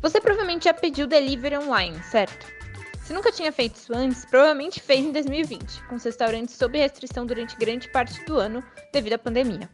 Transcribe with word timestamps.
Você 0.00 0.20
provavelmente 0.20 0.64
já 0.64 0.74
pediu 0.74 1.06
delivery 1.06 1.56
online, 1.56 2.00
certo? 2.04 2.46
Se 3.02 3.12
nunca 3.12 3.32
tinha 3.32 3.50
feito 3.50 3.76
isso 3.76 3.92
antes, 3.92 4.24
provavelmente 4.24 4.80
fez 4.80 5.04
em 5.04 5.10
2020, 5.10 5.82
com 5.84 5.96
os 5.96 6.04
restaurantes 6.04 6.54
sob 6.54 6.78
restrição 6.78 7.26
durante 7.26 7.56
grande 7.56 7.88
parte 7.88 8.24
do 8.24 8.38
ano 8.38 8.62
devido 8.92 9.14
à 9.14 9.18
pandemia. 9.18 9.68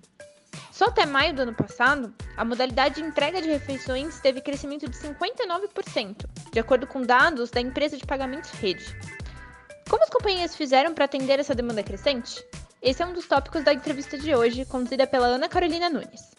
Só 0.73 0.87
até 0.87 1.05
maio 1.05 1.34
do 1.34 1.42
ano 1.42 1.55
passado, 1.55 2.14
a 2.37 2.45
modalidade 2.45 2.97
de 2.97 3.02
entrega 3.02 3.42
de 3.42 3.48
refeições 3.48 4.19
teve 4.20 4.41
crescimento 4.41 4.88
de 4.88 4.97
59%, 4.97 6.25
de 6.52 6.59
acordo 6.59 6.86
com 6.86 7.02
dados 7.02 7.50
da 7.50 7.61
empresa 7.61 7.97
de 7.97 8.06
pagamentos 8.06 8.50
Rede. 8.52 8.97
Como 9.91 10.02
as 10.02 10.11
companhias 10.11 10.56
fizeram 10.56 10.95
para 10.95 11.05
atender 11.05 11.38
essa 11.38 11.55
demanda 11.55 11.83
crescente? 11.83 12.42
Esse 12.80 13.02
é 13.02 13.06
um 13.06 13.12
dos 13.12 13.27
tópicos 13.27 13.62
da 13.62 13.75
entrevista 13.75 14.16
de 14.16 14.34
hoje, 14.34 14.64
conduzida 14.64 15.06
pela 15.06 15.27
Ana 15.27 15.48
Carolina 15.48 15.91
Nunes. 15.91 16.34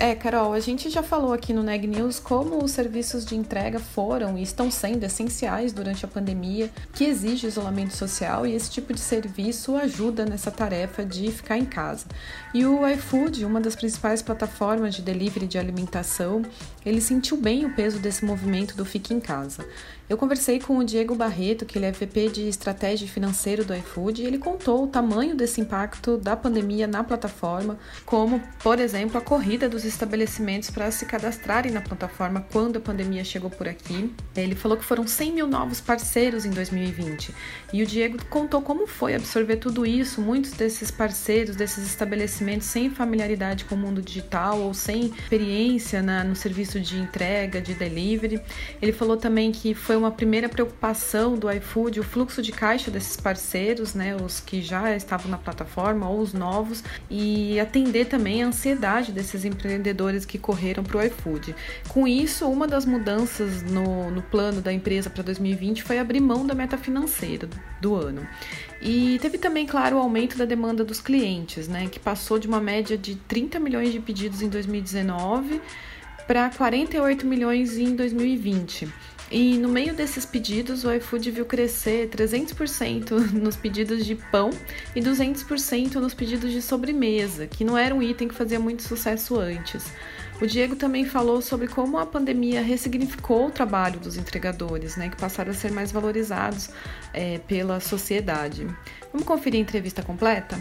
É, 0.00 0.14
Carol, 0.14 0.52
a 0.52 0.60
gente 0.60 0.88
já 0.90 1.02
falou 1.02 1.32
aqui 1.32 1.52
no 1.52 1.60
Neg 1.60 1.84
News 1.84 2.20
como 2.20 2.62
os 2.62 2.70
serviços 2.70 3.26
de 3.26 3.34
entrega 3.34 3.80
foram 3.80 4.38
e 4.38 4.42
estão 4.42 4.70
sendo 4.70 5.02
essenciais 5.02 5.72
durante 5.72 6.04
a 6.04 6.08
pandemia, 6.08 6.70
que 6.94 7.02
exige 7.02 7.48
isolamento 7.48 7.96
social 7.96 8.46
e 8.46 8.54
esse 8.54 8.70
tipo 8.70 8.94
de 8.94 9.00
serviço 9.00 9.74
ajuda 9.74 10.24
nessa 10.24 10.52
tarefa 10.52 11.04
de 11.04 11.32
ficar 11.32 11.58
em 11.58 11.64
casa. 11.64 12.06
E 12.54 12.64
o 12.64 12.86
iFood, 12.86 13.44
uma 13.44 13.60
das 13.60 13.74
principais 13.74 14.22
plataformas 14.22 14.94
de 14.94 15.02
delivery 15.02 15.48
de 15.48 15.58
alimentação, 15.58 16.42
ele 16.86 17.00
sentiu 17.00 17.36
bem 17.36 17.66
o 17.66 17.74
peso 17.74 17.98
desse 17.98 18.24
movimento 18.24 18.76
do 18.76 18.84
Fique 18.84 19.12
em 19.12 19.18
Casa. 19.18 19.66
Eu 20.08 20.16
conversei 20.16 20.58
com 20.58 20.78
o 20.78 20.84
Diego 20.84 21.14
Barreto, 21.14 21.66
que 21.66 21.76
ele 21.76 21.84
é 21.84 21.92
VP 21.92 22.30
de 22.30 22.48
Estratégia 22.48 23.06
Financeira 23.06 23.62
do 23.62 23.74
iFood, 23.74 24.22
e 24.22 24.24
ele 24.24 24.38
contou 24.38 24.84
o 24.84 24.86
tamanho 24.86 25.34
desse 25.34 25.60
impacto 25.60 26.16
da 26.16 26.34
pandemia 26.34 26.86
na 26.86 27.04
plataforma, 27.04 27.78
como, 28.06 28.42
por 28.62 28.80
exemplo, 28.80 29.18
a 29.18 29.20
corrida 29.20 29.68
dos 29.68 29.84
estabelecimentos 29.84 30.70
para 30.70 30.90
se 30.90 31.04
cadastrarem 31.04 31.70
na 31.70 31.82
plataforma 31.82 32.46
quando 32.50 32.78
a 32.78 32.80
pandemia 32.80 33.22
chegou 33.22 33.50
por 33.50 33.68
aqui. 33.68 34.10
Ele 34.34 34.54
falou 34.54 34.78
que 34.78 34.84
foram 34.84 35.06
100 35.06 35.32
mil 35.32 35.46
novos 35.46 35.78
parceiros 35.78 36.46
em 36.46 36.50
2020. 36.50 37.34
E 37.74 37.82
o 37.82 37.86
Diego 37.86 38.16
contou 38.30 38.62
como 38.62 38.86
foi 38.86 39.14
absorver 39.14 39.56
tudo 39.56 39.84
isso, 39.84 40.22
muitos 40.22 40.52
desses 40.52 40.90
parceiros, 40.90 41.54
desses 41.54 41.86
estabelecimentos 41.86 42.66
sem 42.66 42.88
familiaridade 42.88 43.66
com 43.66 43.74
o 43.74 43.78
mundo 43.78 44.00
digital 44.00 44.58
ou 44.58 44.72
sem 44.72 45.12
experiência 45.18 46.00
na, 46.00 46.24
no 46.24 46.34
serviço 46.34 46.80
de 46.80 46.98
entrega, 46.98 47.60
de 47.60 47.74
delivery. 47.74 48.40
Ele 48.80 48.92
falou 48.92 49.18
também 49.18 49.52
que 49.52 49.74
foi 49.74 49.97
uma 49.98 50.10
primeira 50.10 50.48
preocupação 50.48 51.36
do 51.36 51.50
iFood 51.50 52.00
o 52.00 52.02
fluxo 52.02 52.40
de 52.40 52.52
caixa 52.52 52.90
desses 52.90 53.16
parceiros, 53.16 53.94
né, 53.94 54.16
os 54.16 54.40
que 54.40 54.62
já 54.62 54.94
estavam 54.94 55.30
na 55.30 55.38
plataforma 55.38 56.08
ou 56.08 56.20
os 56.20 56.32
novos, 56.32 56.82
e 57.10 57.58
atender 57.60 58.06
também 58.06 58.42
a 58.42 58.46
ansiedade 58.46 59.12
desses 59.12 59.44
empreendedores 59.44 60.24
que 60.24 60.38
correram 60.38 60.82
para 60.82 60.98
o 60.98 61.02
iFood. 61.02 61.54
Com 61.88 62.06
isso, 62.06 62.46
uma 62.48 62.66
das 62.66 62.84
mudanças 62.84 63.62
no, 63.62 64.10
no 64.10 64.22
plano 64.22 64.60
da 64.60 64.72
empresa 64.72 65.10
para 65.10 65.22
2020 65.22 65.82
foi 65.82 65.98
abrir 65.98 66.20
mão 66.20 66.46
da 66.46 66.54
meta 66.54 66.78
financeira 66.78 67.48
do 67.80 67.94
ano. 67.94 68.26
E 68.80 69.18
teve 69.20 69.38
também, 69.38 69.66
claro, 69.66 69.96
o 69.96 69.98
aumento 69.98 70.38
da 70.38 70.44
demanda 70.44 70.84
dos 70.84 71.00
clientes, 71.00 71.66
né, 71.68 71.88
que 71.88 71.98
passou 71.98 72.38
de 72.38 72.46
uma 72.46 72.60
média 72.60 72.96
de 72.96 73.16
30 73.16 73.58
milhões 73.58 73.92
de 73.92 74.00
pedidos 74.00 74.40
em 74.40 74.48
2019 74.48 75.60
para 76.28 76.50
48 76.50 77.26
milhões 77.26 77.78
em 77.78 77.96
2020. 77.96 78.86
E 79.30 79.58
no 79.58 79.68
meio 79.68 79.94
desses 79.94 80.24
pedidos, 80.24 80.84
o 80.84 80.92
iFood 80.92 81.30
viu 81.30 81.44
crescer 81.44 82.08
300% 82.08 83.10
nos 83.32 83.56
pedidos 83.56 84.06
de 84.06 84.14
pão 84.14 84.50
e 84.96 85.00
200% 85.00 85.94
nos 85.96 86.14
pedidos 86.14 86.50
de 86.50 86.62
sobremesa, 86.62 87.46
que 87.46 87.64
não 87.64 87.76
era 87.76 87.94
um 87.94 88.02
item 88.02 88.28
que 88.28 88.34
fazia 88.34 88.58
muito 88.58 88.82
sucesso 88.82 89.38
antes. 89.38 89.84
O 90.40 90.46
Diego 90.46 90.76
também 90.76 91.04
falou 91.04 91.42
sobre 91.42 91.66
como 91.66 91.98
a 91.98 92.06
pandemia 92.06 92.62
ressignificou 92.62 93.48
o 93.48 93.50
trabalho 93.50 93.98
dos 93.98 94.16
entregadores, 94.16 94.96
né, 94.96 95.08
que 95.08 95.16
passaram 95.16 95.50
a 95.50 95.54
ser 95.54 95.72
mais 95.72 95.90
valorizados 95.90 96.70
é, 97.12 97.38
pela 97.38 97.80
sociedade. 97.80 98.66
Vamos 99.12 99.26
conferir 99.26 99.58
a 99.58 99.62
entrevista 99.62 100.00
completa? 100.00 100.56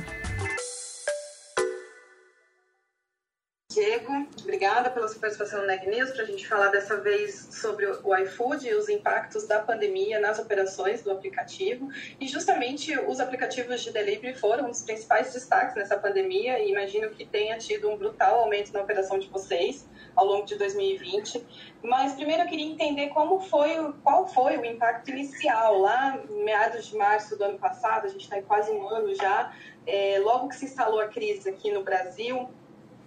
Obrigada 4.57 4.89
pela 4.89 5.07
sua 5.07 5.21
participação 5.21 5.61
no 5.61 5.67
Neg 5.67 5.87
News 5.87 6.09
para 6.09 6.23
a 6.23 6.25
gente 6.25 6.47
falar 6.47 6.69
dessa 6.69 6.97
vez 6.97 7.47
sobre 7.51 7.85
o 7.85 8.17
iFood 8.17 8.67
e 8.67 8.73
os 8.73 8.89
impactos 8.89 9.45
da 9.45 9.59
pandemia 9.59 10.19
nas 10.19 10.39
operações 10.39 11.03
do 11.03 11.11
aplicativo. 11.11 11.89
E 12.19 12.27
justamente 12.27 12.97
os 13.01 13.19
aplicativos 13.19 13.81
de 13.81 13.91
delivery 13.91 14.33
foram 14.33 14.65
um 14.65 14.71
dos 14.71 14.81
principais 14.81 15.31
destaques 15.31 15.75
nessa 15.75 15.95
pandemia 15.95 16.57
e 16.57 16.71
imagino 16.71 17.11
que 17.11 17.23
tenha 17.23 17.55
tido 17.59 17.87
um 17.87 17.97
brutal 17.97 18.39
aumento 18.39 18.73
na 18.73 18.81
operação 18.81 19.19
de 19.19 19.27
vocês 19.27 19.87
ao 20.15 20.25
longo 20.25 20.47
de 20.47 20.55
2020. 20.55 21.45
Mas 21.83 22.13
primeiro 22.13 22.41
eu 22.41 22.47
queria 22.47 22.65
entender 22.65 23.09
como 23.09 23.39
foi, 23.39 23.93
qual 24.03 24.25
foi 24.27 24.57
o 24.57 24.65
impacto 24.65 25.11
inicial 25.11 25.77
lá 25.77 26.19
meados 26.31 26.87
de 26.87 26.97
março 26.97 27.37
do 27.37 27.43
ano 27.43 27.59
passado, 27.59 28.05
a 28.05 28.09
gente 28.09 28.23
está 28.23 28.41
quase 28.41 28.71
um 28.71 28.89
ano 28.89 29.13
já, 29.13 29.53
é, 29.85 30.17
logo 30.17 30.47
que 30.47 30.55
se 30.55 30.65
instalou 30.65 30.99
a 30.99 31.07
crise 31.09 31.47
aqui 31.47 31.71
no 31.71 31.83
Brasil 31.83 32.49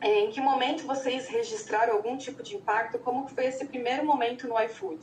em 0.03 0.31
que 0.31 0.41
momento 0.41 0.87
vocês 0.87 1.29
registraram 1.29 1.95
algum 1.95 2.17
tipo 2.17 2.43
de 2.43 2.57
impacto? 2.57 2.99
Como 2.99 3.29
foi 3.29 3.47
esse 3.47 3.67
primeiro 3.67 4.05
momento 4.05 4.49
no 4.49 4.61
iFood? 4.63 5.01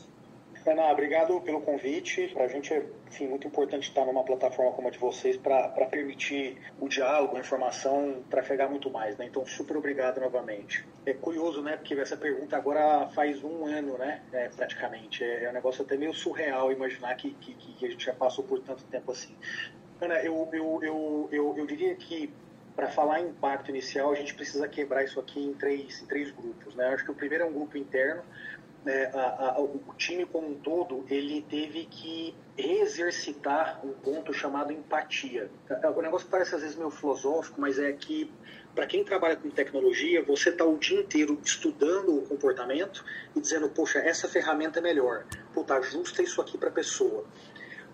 Ana, 0.66 0.92
obrigado 0.92 1.40
pelo 1.42 1.62
convite. 1.62 2.28
Para 2.34 2.44
a 2.44 2.48
gente 2.48 2.74
é 2.74 2.86
enfim, 3.08 3.28
muito 3.28 3.48
importante 3.48 3.88
estar 3.88 4.06
numa 4.06 4.24
plataforma 4.24 4.74
como 4.74 4.90
a 4.90 4.92
de 4.92 4.98
vocês 4.98 5.38
para 5.38 5.70
permitir 5.90 6.58
o 6.80 6.90
diálogo, 6.90 7.38
a 7.38 7.40
informação 7.40 8.22
trafegar 8.30 8.70
muito 8.70 8.90
mais. 8.90 9.18
Né? 9.18 9.26
Então, 9.26 9.46
super 9.46 9.78
obrigado 9.78 10.20
novamente. 10.20 10.86
É 11.06 11.14
curioso, 11.14 11.62
né? 11.62 11.78
Porque 11.78 11.94
essa 11.94 12.18
pergunta 12.18 12.58
agora 12.58 13.08
faz 13.10 13.42
um 13.44 13.66
ano, 13.66 13.98
né? 13.98 14.22
É, 14.34 14.50
praticamente. 14.50 15.24
É, 15.24 15.46
é 15.46 15.50
um 15.50 15.54
negócio 15.54 15.84
até 15.84 15.96
meio 15.96 16.14
surreal 16.14 16.72
imaginar 16.72 17.16
que, 17.16 17.32
que, 17.32 17.54
que 17.54 17.86
a 17.86 17.90
gente 17.90 18.06
já 18.06 18.14
passou 18.14 18.44
por 18.44 18.60
tanto 18.60 18.84
tempo 18.86 19.12
assim. 19.12 19.36
Ana, 20.02 20.16
eu, 20.20 20.50
eu, 20.52 20.80
eu, 20.84 21.30
eu, 21.32 21.56
eu 21.58 21.66
diria 21.66 21.96
que 21.96 22.32
para 22.78 22.88
falar 22.90 23.22
em 23.22 23.30
impacto 23.30 23.70
inicial, 23.70 24.12
a 24.12 24.16
gente 24.16 24.36
precisa 24.36 24.68
quebrar 24.68 25.04
isso 25.04 25.20
aqui 25.20 25.44
em 25.44 25.52
três, 25.52 26.00
em 26.00 26.06
três 26.06 26.30
grupos. 26.30 26.76
Né? 26.76 26.86
Acho 26.90 27.04
que 27.04 27.10
o 27.10 27.16
primeiro 27.16 27.44
é 27.44 27.48
um 27.48 27.52
grupo 27.52 27.76
interno. 27.76 28.22
Né? 28.86 29.06
A, 29.16 29.56
a, 29.56 29.60
o 29.60 29.82
time 29.98 30.28
como 30.28 30.48
um 30.52 30.54
todo 30.60 31.04
ele 31.10 31.44
teve 31.50 31.86
que 31.86 32.36
exercitar 32.56 33.84
um 33.84 33.94
ponto 33.94 34.32
chamado 34.32 34.72
empatia. 34.72 35.50
O 35.96 36.02
negócio 36.04 36.28
parece 36.30 36.54
às 36.54 36.62
vezes 36.62 36.78
meio 36.78 36.92
filosófico, 36.92 37.60
mas 37.60 37.80
é 37.80 37.92
que 37.94 38.32
para 38.76 38.86
quem 38.86 39.04
trabalha 39.04 39.36
com 39.36 39.50
tecnologia, 39.50 40.24
você 40.24 40.50
está 40.50 40.64
o 40.64 40.78
dia 40.78 41.00
inteiro 41.00 41.40
estudando 41.44 42.16
o 42.16 42.28
comportamento 42.28 43.04
e 43.36 43.42
dizendo, 43.42 43.70
poxa, 43.70 43.98
essa 43.98 44.28
ferramenta 44.28 44.78
é 44.78 44.84
melhor. 44.84 45.26
Puta, 45.52 45.74
ajusta 45.74 46.22
isso 46.22 46.40
aqui 46.40 46.60
para 46.60 46.70
a 46.70 46.72
pessoa. 46.72 47.26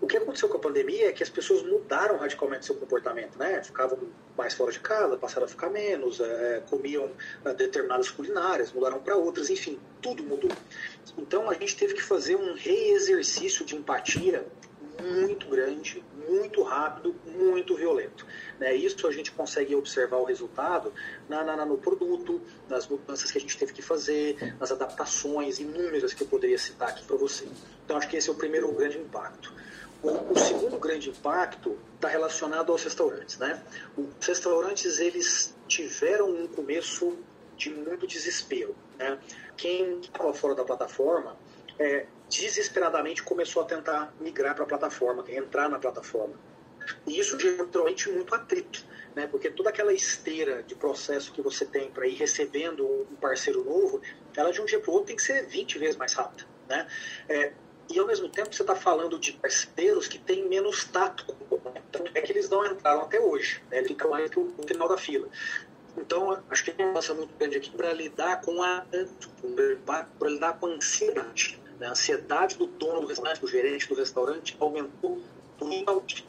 O 0.00 0.06
que 0.06 0.16
aconteceu 0.16 0.48
com 0.48 0.56
a 0.56 0.60
pandemia 0.60 1.08
é 1.08 1.12
que 1.12 1.22
as 1.22 1.30
pessoas 1.30 1.62
mudaram 1.62 2.18
radicalmente 2.18 2.66
seu 2.66 2.74
comportamento, 2.74 3.38
né? 3.38 3.62
Ficavam 3.62 3.98
mais 4.36 4.52
fora 4.52 4.70
de 4.70 4.80
casa, 4.80 5.16
passaram 5.16 5.46
a 5.46 5.48
ficar 5.48 5.70
menos, 5.70 6.20
é, 6.20 6.62
comiam 6.68 7.10
é, 7.44 7.54
determinadas 7.54 8.10
culinárias, 8.10 8.72
mudaram 8.72 9.00
para 9.00 9.16
outras, 9.16 9.50
enfim, 9.50 9.78
tudo 10.02 10.22
mudou. 10.22 10.50
Então 11.16 11.48
a 11.48 11.54
gente 11.54 11.76
teve 11.76 11.94
que 11.94 12.02
fazer 12.02 12.36
um 12.36 12.54
reexercício 12.54 13.64
de 13.64 13.76
empatia 13.76 14.44
muito 15.02 15.48
grande, 15.48 16.04
muito 16.28 16.62
rápido, 16.62 17.14
muito 17.26 17.74
violento. 17.74 18.26
Né? 18.58 18.74
Isso 18.74 19.06
a 19.06 19.12
gente 19.12 19.32
consegue 19.32 19.74
observar 19.74 20.18
o 20.18 20.24
resultado 20.24 20.92
na, 21.28 21.42
na, 21.42 21.64
no 21.66 21.78
produto, 21.78 22.40
nas 22.68 22.86
mudanças 22.86 23.30
que 23.30 23.38
a 23.38 23.40
gente 23.40 23.56
teve 23.58 23.72
que 23.72 23.82
fazer, 23.82 24.54
nas 24.58 24.70
adaptações 24.70 25.58
inúmeras 25.58 26.14
que 26.14 26.22
eu 26.22 26.26
poderia 26.26 26.58
citar 26.58 26.88
aqui 26.88 27.04
para 27.04 27.16
você. 27.16 27.46
Então 27.84 27.96
acho 27.96 28.08
que 28.08 28.16
esse 28.16 28.28
é 28.28 28.32
o 28.32 28.36
primeiro 28.36 28.70
grande 28.72 28.98
impacto. 28.98 29.52
O, 30.04 30.38
segundo 30.38 30.78
grande 30.78 31.08
impacto 31.08 31.78
está 31.94 32.08
relacionado 32.08 32.70
aos 32.70 32.84
restaurantes. 32.84 33.38
Né? 33.38 33.62
Os 33.96 34.26
restaurantes 34.26 34.98
eles 34.98 35.54
tiveram 35.66 36.28
um 36.28 36.46
começo 36.46 37.16
de 37.56 37.70
muito 37.70 38.06
desespero. 38.06 38.76
Né? 38.98 39.18
Quem 39.56 40.00
estava 40.00 40.34
fora 40.34 40.54
da 40.54 40.64
plataforma 40.64 41.36
é, 41.78 42.06
desesperadamente 42.28 43.22
começou 43.22 43.62
a 43.62 43.64
tentar 43.64 44.12
migrar 44.20 44.54
para 44.54 44.64
a 44.64 44.66
plataforma, 44.66 45.24
entrar 45.28 45.68
na 45.68 45.78
plataforma. 45.78 46.34
E 47.06 47.18
isso 47.18 47.38
geralmente 47.38 48.10
muito 48.10 48.34
atrito, 48.34 48.84
né? 49.14 49.26
Porque 49.26 49.50
toda 49.50 49.70
aquela 49.70 49.92
esteira 49.92 50.62
de 50.62 50.74
processo 50.74 51.32
que 51.32 51.40
você 51.40 51.64
tem 51.64 51.90
para 51.90 52.06
ir 52.06 52.14
recebendo 52.14 52.86
um 52.86 53.16
parceiro 53.16 53.64
novo, 53.64 54.02
ela 54.36 54.52
de 54.52 54.60
um 54.60 54.66
dia 54.66 54.78
para 54.78 54.90
o 54.90 54.92
outro 54.92 55.06
tem 55.06 55.16
que 55.16 55.22
ser 55.22 55.46
20 55.46 55.78
vezes 55.78 55.96
mais 55.96 56.12
rápida, 56.12 56.46
né? 56.68 56.86
É, 57.26 57.52
e 57.90 57.98
ao 57.98 58.06
mesmo 58.06 58.28
tempo 58.28 58.54
você 58.54 58.62
está 58.62 58.74
falando 58.74 59.18
de 59.18 59.32
parceiros 59.32 60.08
que 60.08 60.18
têm 60.18 60.48
menos 60.48 60.84
tato. 60.84 61.34
Então 61.88 62.06
é 62.14 62.20
que 62.20 62.32
eles 62.32 62.48
não 62.48 62.64
entraram 62.66 63.02
até 63.02 63.20
hoje, 63.20 63.62
né? 63.70 63.78
eles 63.78 63.88
ficam 63.88 64.10
mais 64.10 64.30
que 64.30 64.38
o 64.38 64.52
final 64.66 64.88
da 64.88 64.96
fila. 64.96 65.28
Então, 65.96 66.42
acho 66.50 66.64
que 66.64 66.72
tem 66.72 66.84
uma 66.84 66.92
mudança 66.92 67.14
muito 67.14 67.32
grande 67.38 67.56
aqui 67.56 67.70
para 67.70 67.92
lidar 67.92 68.40
com 68.40 68.62
a 68.62 68.84
para 70.18 70.28
lidar 70.28 70.58
com 70.58 70.66
a 70.66 70.70
ansiedade. 70.70 71.60
Né? 71.78 71.86
A 71.86 71.90
ansiedade 71.90 72.56
do 72.56 72.66
dono 72.66 73.02
do 73.02 73.06
restaurante, 73.06 73.40
do 73.40 73.46
gerente 73.46 73.88
do 73.88 73.94
restaurante, 73.94 74.56
aumentou 74.58 75.22
brutalmente. 75.56 76.26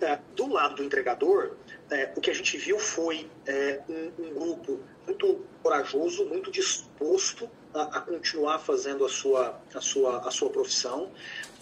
É, 0.00 0.18
do 0.34 0.46
lado 0.46 0.76
do 0.76 0.84
entregador, 0.84 1.56
é, 1.90 2.12
o 2.16 2.20
que 2.20 2.30
a 2.30 2.34
gente 2.34 2.56
viu 2.56 2.78
foi 2.78 3.28
é, 3.46 3.82
um, 3.88 4.12
um, 4.18 4.34
grupo 4.34 4.80
muito 5.04 5.44
corajoso, 5.62 6.24
muito 6.24 6.50
disposto 6.50 7.50
a, 7.74 7.82
a, 7.82 8.00
continuar 8.00 8.58
fazendo 8.58 9.04
a 9.04 9.08
sua, 9.08 9.60
a 9.74 9.80
sua, 9.80 10.26
a 10.26 10.30
sua 10.30 10.50
profissão, 10.50 11.10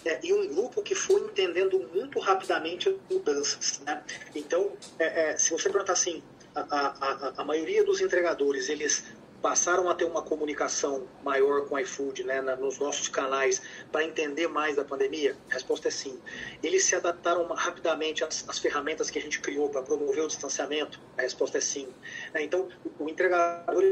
é, 0.05 0.19
e 0.23 0.33
um 0.33 0.47
grupo 0.47 0.81
que 0.81 0.95
foi 0.95 1.21
entendendo 1.21 1.89
muito 1.93 2.19
rapidamente 2.19 2.89
as 2.89 2.95
mudanças. 3.09 3.81
Né? 3.85 4.01
Então, 4.33 4.71
é, 4.97 5.31
é, 5.31 5.37
se 5.37 5.51
você 5.51 5.69
perguntar 5.69 5.93
assim, 5.93 6.23
a, 6.55 6.61
a, 6.61 7.33
a, 7.37 7.43
maioria 7.43 7.83
dos 7.83 8.01
entregadores, 8.01 8.69
eles 8.69 9.03
passaram 9.41 9.89
a 9.89 9.95
ter 9.95 10.05
uma 10.05 10.21
comunicação 10.21 11.07
maior 11.23 11.65
com 11.67 11.75
o 11.75 11.79
iFood, 11.79 12.23
né, 12.23 12.41
nos 12.41 12.77
nossos 12.77 13.07
canais, 13.07 13.61
para 13.91 14.03
entender 14.03 14.47
mais 14.47 14.75
da 14.75 14.83
pandemia? 14.83 15.35
A 15.49 15.53
resposta 15.53 15.87
é 15.87 15.91
sim. 15.91 16.19
Eles 16.61 16.83
se 16.83 16.95
adaptaram 16.95 17.45
rapidamente 17.47 18.23
às, 18.23 18.47
às 18.47 18.59
ferramentas 18.59 19.09
que 19.09 19.17
a 19.17 19.21
gente 19.21 19.39
criou 19.39 19.69
para 19.69 19.81
promover 19.81 20.23
o 20.23 20.27
distanciamento? 20.27 20.99
A 21.17 21.21
resposta 21.21 21.57
é 21.57 21.61
sim. 21.61 21.87
É, 22.33 22.43
então, 22.43 22.67
o, 22.83 23.05
o 23.05 23.09
entregador, 23.09 23.83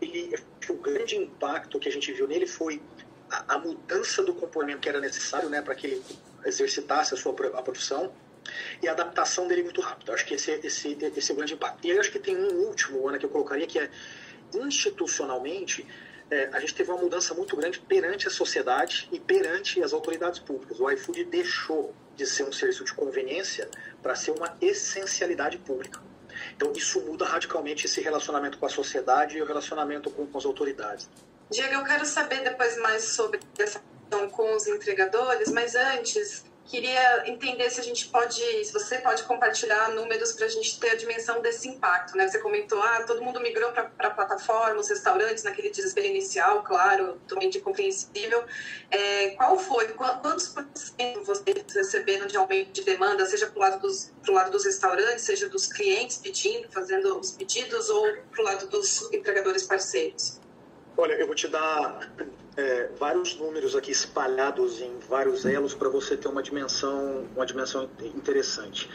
ele, 0.00 0.34
o 0.68 0.74
grande 0.74 1.16
impacto 1.16 1.78
que 1.78 1.88
a 1.88 1.92
gente 1.92 2.12
viu 2.12 2.28
nele 2.28 2.46
foi 2.46 2.80
a, 3.30 3.54
a 3.54 3.58
mudança 3.58 4.22
do 4.22 4.34
comportamento 4.34 4.80
que 4.80 4.88
era 4.88 5.00
necessário 5.00 5.48
né, 5.48 5.60
para 5.60 5.74
que 5.74 5.86
ele 5.86 6.02
exercitasse 6.44 7.14
a 7.14 7.16
sua 7.16 7.34
a 7.54 7.62
profissão 7.62 8.12
e 8.82 8.88
a 8.88 8.92
adaptação 8.92 9.48
dele 9.48 9.62
muito 9.62 9.80
rápido. 9.80 10.12
Acho 10.12 10.24
que 10.26 10.34
esse, 10.34 10.50
esse, 10.62 10.96
esse 11.16 11.30
é 11.30 11.34
o 11.34 11.36
grande 11.36 11.54
impacto. 11.54 11.86
E 11.86 11.90
aí 11.90 11.98
acho 11.98 12.12
que 12.12 12.18
tem 12.18 12.36
um 12.36 12.66
último, 12.66 13.08
Ana, 13.08 13.18
que 13.18 13.24
eu 13.24 13.30
colocaria, 13.30 13.66
que 13.66 13.78
é 13.78 13.90
institucionalmente, 14.54 15.86
é, 16.30 16.48
a 16.52 16.60
gente 16.60 16.74
teve 16.74 16.90
uma 16.90 17.00
mudança 17.00 17.34
muito 17.34 17.56
grande 17.56 17.78
perante 17.80 18.26
a 18.26 18.30
sociedade 18.30 19.08
e 19.12 19.20
perante 19.20 19.82
as 19.82 19.92
autoridades 19.92 20.38
públicas. 20.38 20.80
O 20.80 20.90
iFood 20.90 21.24
deixou 21.24 21.94
de 22.16 22.26
ser 22.26 22.44
um 22.44 22.52
serviço 22.52 22.84
de 22.84 22.94
conveniência 22.94 23.68
para 24.02 24.14
ser 24.14 24.30
uma 24.30 24.56
essencialidade 24.60 25.58
pública. 25.58 26.00
Então, 26.56 26.72
isso 26.72 27.00
muda 27.00 27.24
radicalmente 27.24 27.86
esse 27.86 28.00
relacionamento 28.00 28.58
com 28.58 28.66
a 28.66 28.68
sociedade 28.68 29.36
e 29.36 29.42
o 29.42 29.44
relacionamento 29.44 30.10
com, 30.10 30.26
com 30.26 30.38
as 30.38 30.44
autoridades. 30.44 31.08
Diego, 31.50 31.74
eu 31.74 31.84
quero 31.84 32.04
saber 32.04 32.42
depois 32.42 32.76
mais 32.78 33.04
sobre 33.04 33.40
essa 33.58 33.80
questão 33.80 34.28
com 34.30 34.56
os 34.56 34.66
entregadores, 34.66 35.50
mas 35.52 35.74
antes, 35.74 36.44
Queria 36.66 37.28
entender 37.28 37.68
se 37.68 37.78
a 37.78 37.84
gente 37.84 38.08
pode, 38.08 38.40
se 38.64 38.72
você 38.72 38.98
pode 38.98 39.22
compartilhar 39.24 39.90
números 39.90 40.32
para 40.32 40.46
a 40.46 40.48
gente 40.48 40.80
ter 40.80 40.90
a 40.90 40.94
dimensão 40.94 41.42
desse 41.42 41.68
impacto, 41.68 42.16
né? 42.16 42.26
Você 42.26 42.38
comentou, 42.38 42.80
ah, 42.82 43.04
todo 43.06 43.22
mundo 43.22 43.38
migrou 43.38 43.70
para 43.72 43.90
a 43.98 44.10
plataforma, 44.10 44.80
os 44.80 44.88
restaurantes 44.88 45.44
naquele 45.44 45.68
desespero 45.68 46.06
inicial, 46.06 46.62
claro, 46.62 47.20
totalmente 47.28 47.60
compreensível. 47.60 48.44
É, 48.90 49.30
qual 49.30 49.58
foi, 49.58 49.88
quantos 49.88 50.48
por 50.48 50.66
cento 50.74 51.22
vocês 51.22 51.64
receberam 51.74 52.26
de 52.26 52.36
aumento 52.36 52.72
de 52.72 52.82
demanda, 52.82 53.26
seja 53.26 53.46
para 53.46 53.56
o 53.56 53.60
lado 53.60 53.80
dos, 53.80 54.10
lado 54.26 54.50
dos 54.50 54.64
restaurantes, 54.64 55.22
seja 55.22 55.48
dos 55.50 55.66
clientes 55.66 56.16
pedindo, 56.16 56.66
fazendo 56.72 57.18
os 57.18 57.30
pedidos, 57.30 57.90
ou 57.90 58.16
para 58.30 58.40
o 58.40 58.44
lado 58.44 58.66
dos 58.68 59.12
entregadores 59.12 59.64
parceiros? 59.64 60.40
Olha, 60.96 61.12
eu 61.12 61.26
vou 61.26 61.34
te 61.34 61.46
dar 61.46 62.10
é, 62.56 62.88
vários 62.98 63.36
números 63.36 63.74
aqui 63.74 63.90
espalhados 63.90 64.80
em 64.80 64.98
vários 65.08 65.44
elos 65.44 65.74
para 65.74 65.88
você 65.88 66.16
ter 66.16 66.28
uma 66.28 66.42
dimensão, 66.42 67.26
uma 67.34 67.44
dimensão 67.44 67.88
interessante. 68.00 68.88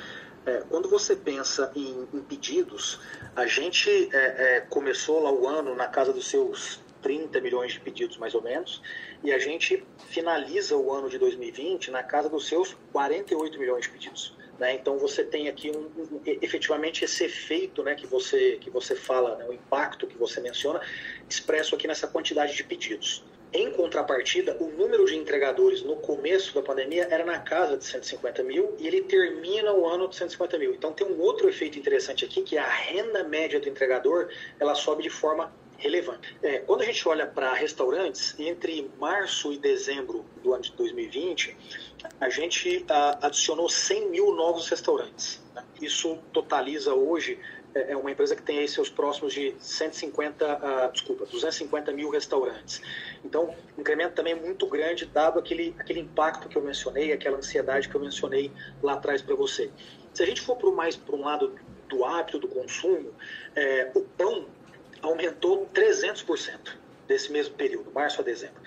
É, 0.45 0.63
quando 0.69 0.89
você 0.89 1.15
pensa 1.15 1.71
em, 1.75 2.07
em 2.13 2.21
pedidos, 2.21 3.00
a 3.35 3.45
gente 3.45 4.09
é, 4.13 4.57
é 4.57 4.61
começou 4.61 5.21
lá 5.21 5.31
o 5.31 5.47
ano 5.47 5.75
na 5.75 5.88
casa 5.88 6.13
dos 6.13 6.27
seus 6.27 6.79
30 7.01 7.39
milhões 7.41 7.73
de 7.73 7.79
pedidos, 7.79 8.17
mais 8.17 8.33
ou 8.35 8.41
menos, 8.41 8.81
e 9.23 9.31
a 9.31 9.39
gente 9.39 9.85
finaliza 10.09 10.75
o 10.75 10.94
ano 10.94 11.09
de 11.09 11.17
2020 11.17 11.91
na 11.91 12.03
casa 12.03 12.29
dos 12.29 12.47
seus 12.47 12.75
48 12.91 13.59
milhões 13.59 13.83
de 13.83 13.89
pedidos. 13.89 14.38
Né? 14.57 14.73
Então 14.73 14.97
você 14.97 15.23
tem 15.23 15.47
aqui 15.47 15.71
um, 15.71 15.79
um, 15.79 16.21
efetivamente 16.25 17.05
esse 17.05 17.23
efeito 17.23 17.81
né, 17.83 17.95
que, 17.95 18.05
você, 18.05 18.57
que 18.59 18.69
você 18.69 18.95
fala, 18.95 19.38
né, 19.38 19.45
o 19.47 19.53
impacto 19.53 20.05
que 20.05 20.17
você 20.17 20.41
menciona, 20.41 20.81
expresso 21.29 21.75
aqui 21.75 21.88
nessa 21.88 22.07
quantidade 22.07 22.55
de 22.55 22.63
pedidos. 22.63 23.23
Em 23.51 23.72
contrapartida, 23.72 24.56
o 24.60 24.68
número 24.68 25.06
de 25.06 25.16
entregadores 25.16 25.81
no 25.81 25.96
começo 25.96 26.54
da 26.54 26.62
pandemia 26.62 27.07
era 27.10 27.25
na 27.25 27.40
casa 27.40 27.78
de 27.78 27.84
150 27.84 28.44
mil 28.44 28.75
e 28.78 28.86
ele 28.86 29.01
termina 29.01 29.74
o 29.74 29.88
ano 29.88 30.07
de 30.07 30.16
150 30.18 30.57
mil. 30.60 30.74
Então 30.75 30.94
tem 30.94 31.07
um 31.07 31.19
outro 31.19 31.50
efeito 31.50 31.80
interessante 31.80 32.24
aqui, 32.24 32.44
que 32.44 32.57
é 32.57 32.60
a 32.60 32.69
renda 32.69 33.24
média 33.24 33.60
do 33.60 33.68
entregador 33.68 34.30
ela 34.60 34.75
sobe 34.75 35.01
de 35.01 35.10
forma 35.10 35.51
relevante. 35.80 36.38
É, 36.44 36.60
quando 36.60 36.81
a 36.81 36.86
gente 36.86 37.07
olha 37.07 37.25
para 37.25 37.54
restaurantes, 37.54 38.36
entre 38.38 38.92
março 39.00 39.51
e 39.51 39.57
dezembro 39.57 40.25
do 40.44 40.54
ano 40.54 40.62
de 40.62 40.72
2020, 40.74 41.57
a 42.19 42.30
gente 42.30 42.86
a, 42.88 43.25
adicionou 43.25 43.68
100 43.68 44.10
mil 44.10 44.34
novos 44.36 44.69
restaurantes. 44.69 45.42
Né? 45.56 45.63
Isso 45.81 46.19
totaliza 46.31 46.94
hoje 46.94 47.40
é, 47.74 47.92
é 47.92 47.98
uma 47.98 48.12
empresa 48.12 48.36
que 48.36 48.42
tem 48.42 48.60
aí 48.60 48.68
seus 48.68 48.89
próximos 48.89 49.33
de 49.33 49.56
150, 49.60 50.45
uh, 50.45 50.50
ah, 50.62 50.89
desculpa, 50.92 51.25
250 51.25 51.92
mil 51.92 52.10
restaurantes. 52.10 52.81
Então, 53.24 53.56
um 53.77 53.81
incremento 53.81 54.16
também 54.16 54.36
muito 54.36 54.66
grande, 54.68 55.06
dado 55.06 55.39
aquele, 55.39 55.75
aquele 55.77 56.00
impacto 56.00 56.48
que 56.48 56.57
eu 56.57 56.62
mencionei, 56.62 57.12
aquela 57.12 57.38
ansiedade 57.38 57.88
que 57.88 57.95
eu 57.95 58.01
mencionei 58.01 58.51
lá 58.81 58.94
atrás 58.94 59.21
para 59.21 59.36
você. 59.36 59.69
Se 60.13 60.24
a 60.24 60.25
gente 60.25 60.42
for 60.42 60.56
para 60.56 60.71
mais 60.71 60.95
para 60.95 61.16
um 61.16 61.21
lado 61.21 61.56
do 61.88 62.06
hábito 62.06 62.39
do 62.39 62.48
consumo, 62.48 63.13
é, 63.56 63.92
o 63.95 64.01
pão 64.01 64.45
aumentou 65.01 65.68
300% 65.74 66.75
desse 67.07 67.31
mesmo 67.31 67.56
período, 67.56 67.92
março 67.92 68.22
a 68.22 68.24
dezembro. 68.24 68.62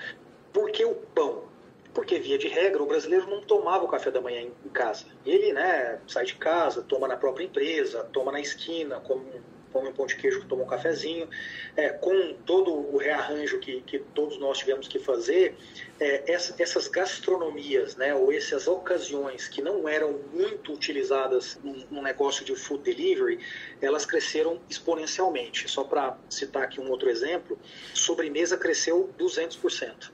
Por 0.52 0.70
que 0.70 0.84
o 0.84 0.94
pão? 0.94 1.51
Porque, 1.94 2.18
via 2.18 2.38
de 2.38 2.48
regra, 2.48 2.82
o 2.82 2.86
brasileiro 2.86 3.28
não 3.28 3.42
tomava 3.42 3.84
o 3.84 3.88
café 3.88 4.10
da 4.10 4.20
manhã 4.20 4.40
em 4.40 4.68
casa. 4.70 5.04
Ele 5.26 5.52
né, 5.52 6.00
sai 6.08 6.24
de 6.24 6.34
casa, 6.36 6.82
toma 6.82 7.06
na 7.06 7.17
própria 7.17 7.44
empresa, 7.44 8.05
toma 8.12 8.32
na 8.32 8.40
esquina, 8.40 8.98
come, 9.00 9.31
come 9.70 9.88
um 9.88 9.93
pão 9.93 10.06
de 10.06 10.17
queijo, 10.17 10.46
toma 10.46 10.62
um 10.62 10.67
cafezinho. 10.67 11.28
É, 11.76 11.90
com 11.90 12.34
todo 12.46 12.72
o 12.72 12.96
rearranjo 12.96 13.58
que, 13.58 13.82
que 13.82 13.98
todos 13.98 14.38
nós 14.38 14.58
tivemos 14.58 14.88
que 14.88 14.98
fazer, 14.98 15.55
é, 16.00 16.32
essa, 16.32 16.55
essas 16.58 16.88
gastronomias, 16.88 17.94
né, 17.96 18.14
ou 18.14 18.32
essas 18.32 18.67
ocasiões 18.67 19.46
que 19.46 19.60
não 19.60 19.86
eram 19.86 20.19
muito 20.32 20.72
utilizadas 20.72 21.58
num, 21.62 21.84
num 21.90 22.02
negócio 22.02 22.43
de 22.43 22.56
food 22.56 22.82
delivery, 22.82 23.38
elas 23.82 24.06
cresceram 24.06 24.58
exponencialmente. 24.69 25.69
Só 25.69 25.84
para 25.84 26.17
citar 26.31 26.62
aqui 26.62 26.81
um 26.81 26.90
outro 26.90 27.10
exemplo, 27.10 27.58
sobremesa 27.93 28.56
cresceu 28.56 29.10
200%. 29.19 30.10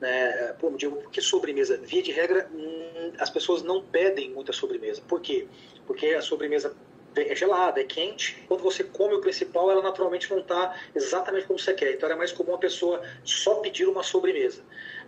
Né? 0.00 0.54
Pô, 0.58 0.70
digo, 0.70 0.96
por 0.96 1.10
que 1.10 1.20
sobremesa? 1.20 1.78
Via 1.78 2.02
de 2.02 2.12
regra, 2.12 2.48
hum, 2.52 3.12
as 3.18 3.30
pessoas 3.30 3.62
não 3.62 3.82
pedem 3.82 4.30
muita 4.30 4.52
sobremesa. 4.52 5.02
Por 5.06 5.20
quê? 5.20 5.46
Porque 5.86 6.08
a 6.08 6.22
sobremesa 6.22 6.74
é 7.16 7.34
gelada, 7.34 7.80
é 7.80 7.84
quente. 7.84 8.42
Quando 8.48 8.62
você 8.62 8.82
come 8.82 9.14
o 9.14 9.20
principal, 9.20 9.70
ela 9.70 9.82
naturalmente 9.82 10.30
não 10.30 10.40
está 10.40 10.76
exatamente 10.94 11.46
como 11.46 11.58
você 11.58 11.72
quer. 11.72 11.94
Então 11.94 12.08
era 12.08 12.18
mais 12.18 12.32
comum 12.32 12.54
a 12.54 12.58
pessoa 12.58 13.02
só 13.24 13.56
pedir 13.56 13.86
uma 13.86 14.02
sobremesa. 14.02 14.62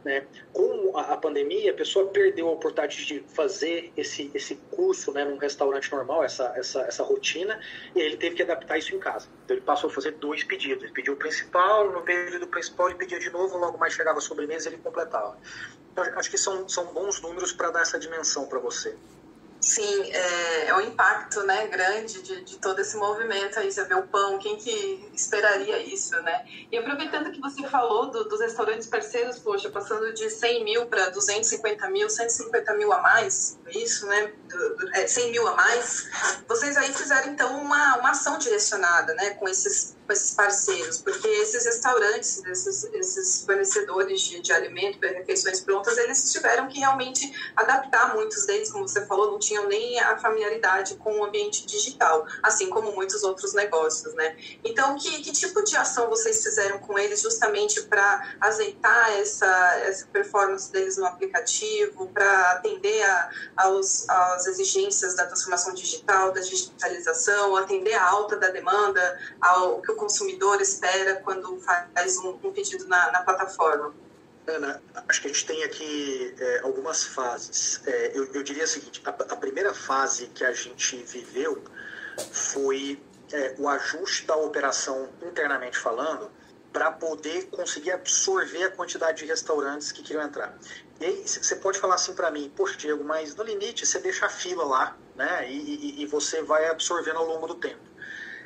Né? 0.05 0.27
Com 0.53 0.97
a, 0.97 1.17
pandemia, 1.17 1.71
a 1.71 1.75
pessoa 1.75 2.07
perdeu 2.09 2.49
a 2.49 2.53
oportunidade 2.53 3.05
de 3.05 3.21
fazer 3.35 3.93
esse, 3.97 4.31
esse 4.35 4.57
curso 4.71 5.13
né, 5.13 5.25
num 5.25 5.37
restaurante 5.37 5.91
normal, 5.93 6.25
essa, 6.25 6.53
essa, 6.57 6.83
essa 6.83 7.03
rotina, 7.03 7.61
e 7.95 8.01
ele 8.01 8.17
teve 8.17 8.37
que 8.37 8.43
adaptar 8.43 8.79
isso 8.79 8.95
em 8.95 8.99
casa. 8.99 9.29
Então 9.45 9.57
ele 9.57 9.65
passou 9.65 9.91
a 9.91 9.93
fazer 9.93 10.13
dois 10.13 10.45
pedidos. 10.45 10.85
Ele 10.85 10.93
pediu 10.93 11.15
o 11.15 11.17
principal, 11.17 11.91
no 11.91 12.05
meio 12.05 12.39
do 12.41 12.47
principal 12.47 12.89
ele 12.89 12.99
pedia 12.99 13.19
de 13.19 13.31
novo, 13.31 13.59
logo 13.59 13.79
mais 13.79 13.93
chegava 13.93 14.19
a 14.19 14.21
sobremesa 14.21 14.69
e 14.69 14.75
ele 14.75 14.83
completava. 14.83 15.37
Então, 15.93 16.05
acho 16.19 16.31
que 16.31 16.39
são, 16.39 16.69
são 16.69 16.93
bons 16.93 17.21
números 17.21 17.53
para 17.53 17.71
dar 17.71 17.81
essa 17.81 17.99
dimensão 17.99 18.47
para 18.47 18.59
você. 18.59 18.95
Sim, 19.67 20.13
é, 20.13 20.69
é 20.69 20.77
um 20.77 20.81
impacto 20.81 21.43
né, 21.43 21.67
grande 21.67 22.23
de, 22.23 22.45
de 22.45 22.57
todo 22.59 22.79
esse 22.79 22.97
movimento 22.97 23.59
aí, 23.59 23.73
você 23.73 23.83
vê 23.85 23.95
o 23.95 24.07
pão, 24.07 24.39
quem 24.39 24.57
que 24.57 25.11
esperaria 25.13 25.83
isso, 25.83 26.15
né? 26.23 26.47
E 26.71 26.79
aproveitando 26.79 27.33
que 27.33 27.41
você 27.41 27.67
falou 27.67 28.09
do, 28.09 28.29
dos 28.29 28.41
restaurantes 28.41 28.87
parceiros, 28.87 29.41
poxa, 29.41 29.69
passando 29.69 30.15
de 30.15 30.31
100 30.31 30.63
mil 30.63 30.87
para 30.87 31.11
250 31.11 31.91
mil, 31.91 32.09
150 32.09 32.75
mil 32.75 32.93
a 32.93 33.03
mais, 33.03 33.59
isso, 33.71 34.07
né? 34.07 34.33
Do, 34.49 34.77
do, 34.77 34.95
é, 34.95 35.09
100 35.09 35.33
mil 35.33 35.49
a 35.49 35.57
mais, 35.57 36.11
vocês 36.47 36.77
aí 36.77 36.93
fizeram 36.93 37.33
então 37.33 37.61
uma, 37.61 37.97
uma 37.97 38.11
ação 38.13 38.39
direcionada, 38.39 39.15
né? 39.15 39.31
Com 39.31 39.49
esses 39.49 39.96
com 40.07 40.13
esses 40.13 40.31
parceiros? 40.31 40.99
Porque 40.99 41.27
esses 41.29 41.65
restaurantes, 41.65 42.43
esses, 42.45 42.85
esses 42.95 43.45
fornecedores 43.45 44.21
de, 44.21 44.41
de 44.41 44.53
alimento, 44.53 44.99
de 45.01 45.09
refeições 45.09 45.61
prontas, 45.61 45.99
eles 45.99 46.33
tiveram 46.33 46.69
que 46.69 46.79
realmente 46.79 47.53
adaptar, 47.57 48.15
muitos 48.15 48.47
deles, 48.47 48.71
como 48.71 48.87
você 48.87 49.05
falou, 49.07 49.33
não 49.33 49.39
tinham 49.39 49.67
nem 49.67 49.99
a 50.01 50.17
familiaridade 50.19 50.95
com 50.97 51.19
o 51.19 51.25
ambiente 51.25 51.67
digital, 51.67 52.27
assim 52.43 52.71
como 52.71 52.93
muitos 52.93 53.23
outros 53.23 53.53
negócios, 53.53 54.15
né? 54.15 54.37
Então, 54.65 54.97
que, 54.97 55.23
que 55.23 55.33
tipo 55.33 55.63
de 55.65 55.77
ação 55.77 56.09
vocês 56.09 56.43
fizeram 56.43 56.79
com 56.79 56.99
eles 56.99 57.21
justamente 57.23 57.83
para 57.83 58.37
azeitar 58.41 59.11
essa, 59.13 59.47
essa 59.81 60.07
performance 60.07 60.71
deles 60.71 60.97
no 60.97 61.07
aplicativo, 61.07 62.09
para 62.09 62.53
atender 62.53 63.03
a, 63.03 63.31
aos, 63.57 64.09
às 64.09 64.47
exigências 64.47 65.15
da 65.15 65.27
transformação 65.27 65.75
digital, 65.75 66.33
da 66.33 66.41
digitalização, 66.41 67.57
atender 67.57 67.95
a 67.95 68.09
alta 68.09 68.37
da 68.37 68.49
demanda, 68.49 69.19
ao 69.41 69.81
que 69.81 69.91
o 69.91 69.96
consumidor 69.97 70.61
espera 70.61 71.17
quando 71.17 71.61
faz 71.61 72.19
um, 72.19 72.39
um 72.43 72.53
pedido 72.53 72.87
na, 72.87 73.11
na, 73.11 73.23
plataforma? 73.23 73.95
Ana, 74.47 74.81
acho 75.09 75.21
que 75.21 75.27
a 75.27 75.33
gente 75.33 75.45
tem 75.45 75.65
aqui 75.65 76.35
é, 76.39 76.61
algumas 76.61 77.03
fases. 77.03 77.81
É, 77.87 78.13
eu, 78.15 78.33
eu, 78.33 78.43
diria 78.43 78.65
o 78.65 78.69
seguinte: 78.69 79.03
a, 79.05 79.11
a, 79.11 79.37
primeira 79.37 79.75
fase 79.75 80.29
que 80.29 80.45
a 80.45 80.53
gente 80.53 80.97
viveu 81.03 81.65
foi 82.31 83.03
é, 83.33 83.55
o 83.59 83.69
ajuste 83.69 84.25
da 84.25 84.37
operação 84.37 85.09
internamente 85.23 85.77
falando 85.77 86.31
para 86.73 86.93
poder 86.93 87.47
conseguir 87.47 87.91
absorver 87.91 88.65
a 88.65 88.71
quantidade 88.71 89.19
de 89.19 89.25
restaurantes 89.25 89.91
que 89.91 90.03
queriam 90.03 90.23
entrar. 90.23 90.57
E 91.01 91.07
aí 91.07 91.27
você 91.27 91.57
pode 91.57 91.79
falar 91.79 91.95
assim 91.95 92.15
para 92.15 92.31
mim, 92.31 92.53
poxa 92.55 92.77
Diego, 92.77 93.03
mas 93.03 93.35
no 93.35 93.43
limite 93.43 93.87
você 93.87 93.99
deixa 93.99 94.27
a 94.27 94.29
fila 94.29 94.65
lá, 94.65 94.97
né? 95.15 95.51
E, 95.51 95.57
e, 95.57 96.03
e 96.03 96.07
você 96.07 96.43
vai 96.43 96.69
absorvendo 96.69 97.17
ao 97.17 97.27
longo 97.27 97.47
do 97.47 97.55
tempo. 97.55 97.81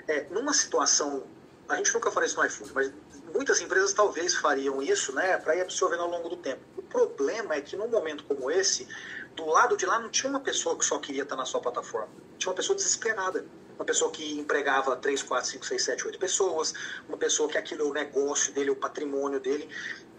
É, 0.06 0.26
numa 0.30 0.52
situação, 0.52 1.24
a 1.70 1.76
gente 1.76 1.92
nunca 1.94 2.10
faria 2.10 2.26
isso 2.26 2.38
no 2.38 2.46
iFood, 2.46 2.72
mas 2.74 2.92
muitas 3.32 3.60
empresas 3.60 3.92
talvez 3.92 4.34
fariam 4.34 4.82
isso, 4.82 5.14
né, 5.14 5.36
para 5.38 5.56
ir 5.56 5.62
absorvendo 5.62 6.02
ao 6.02 6.10
longo 6.10 6.28
do 6.28 6.36
tempo. 6.36 6.60
O 6.76 6.82
problema 6.82 7.54
é 7.54 7.60
que 7.60 7.76
num 7.76 7.88
momento 7.88 8.24
como 8.24 8.50
esse, 8.50 8.86
do 9.36 9.46
lado 9.46 9.76
de 9.76 9.86
lá 9.86 9.98
não 9.98 10.08
tinha 10.08 10.28
uma 10.28 10.40
pessoa 10.40 10.76
que 10.76 10.84
só 10.84 10.98
queria 10.98 11.22
estar 11.22 11.36
na 11.36 11.44
sua 11.44 11.60
plataforma, 11.60 12.08
tinha 12.38 12.50
uma 12.50 12.56
pessoa 12.56 12.76
desesperada. 12.76 13.44
Uma 13.80 13.86
pessoa 13.86 14.10
que 14.10 14.38
empregava 14.38 14.94
3, 14.94 15.22
4, 15.22 15.52
5, 15.52 15.64
6, 15.64 15.82
7, 15.82 16.06
8 16.08 16.18
pessoas, 16.18 16.74
uma 17.08 17.16
pessoa 17.16 17.48
que 17.48 17.56
aquilo 17.56 17.80
é 17.80 17.84
o 17.86 17.92
negócio 17.94 18.52
dele, 18.52 18.68
o 18.68 18.76
patrimônio 18.76 19.40
dele. 19.40 19.66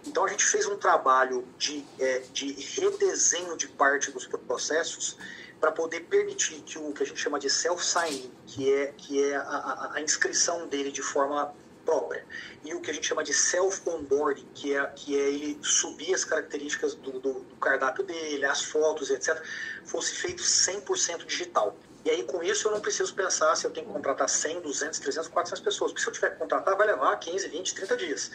Então 0.04 0.26
a 0.26 0.28
gente 0.28 0.44
fez 0.46 0.66
um 0.66 0.78
trabalho 0.78 1.48
de, 1.60 1.86
é, 2.00 2.24
de 2.34 2.54
redesenho 2.54 3.56
de 3.56 3.68
parte 3.68 4.10
dos 4.10 4.26
processos 4.26 5.16
para 5.62 5.72
poder 5.72 6.02
permitir 6.02 6.60
que 6.64 6.80
o 6.80 6.92
que 6.92 7.04
a 7.04 7.06
gente 7.06 7.20
chama 7.20 7.40
de 7.40 7.48
self-sign, 7.48 8.34
que 8.48 8.74
é, 8.74 8.88
que 8.98 9.24
é 9.24 9.36
a, 9.36 9.92
a, 9.94 10.02
inscrição 10.02 10.68
dele 10.68 10.92
de 10.92 11.04
forma 11.04 11.54
própria, 11.86 12.26
e 12.66 12.74
o 12.74 12.82
que 12.82 12.90
a 12.90 12.94
gente 12.94 13.06
chama 13.06 13.24
de 13.24 13.32
self-onboarding, 13.32 14.48
que 14.56 14.76
é, 14.76 14.84
que 14.88 15.16
é 15.16 15.30
ele 15.30 15.60
subir 15.62 16.16
as 16.16 16.26
características 16.26 16.96
do, 16.96 17.20
do, 17.20 17.34
do 17.42 17.56
cardápio 17.58 18.04
dele, 18.04 18.44
as 18.44 18.64
fotos, 18.64 19.12
etc., 19.12 19.40
fosse 19.86 20.16
feito 20.16 20.42
100% 20.42 21.26
digital. 21.26 21.78
E 22.04 22.10
aí, 22.10 22.24
com 22.24 22.42
isso, 22.42 22.68
eu 22.68 22.72
não 22.72 22.82
preciso 22.82 23.14
pensar 23.14 23.56
se 23.56 23.66
eu 23.66 23.70
tenho 23.70 23.86
que 23.86 23.94
contratar 23.94 24.28
100, 24.28 24.62
200, 24.62 24.98
300, 24.98 25.28
400 25.30 25.64
pessoas. 25.64 25.92
Porque 25.92 26.02
se 26.02 26.10
eu 26.10 26.14
tiver 26.14 26.32
que 26.32 26.38
contratar, 26.38 26.76
vai 26.76 26.88
levar 26.88 27.16
15, 27.16 27.48
20, 27.48 27.76
30 27.76 27.98
dias. 27.98 28.32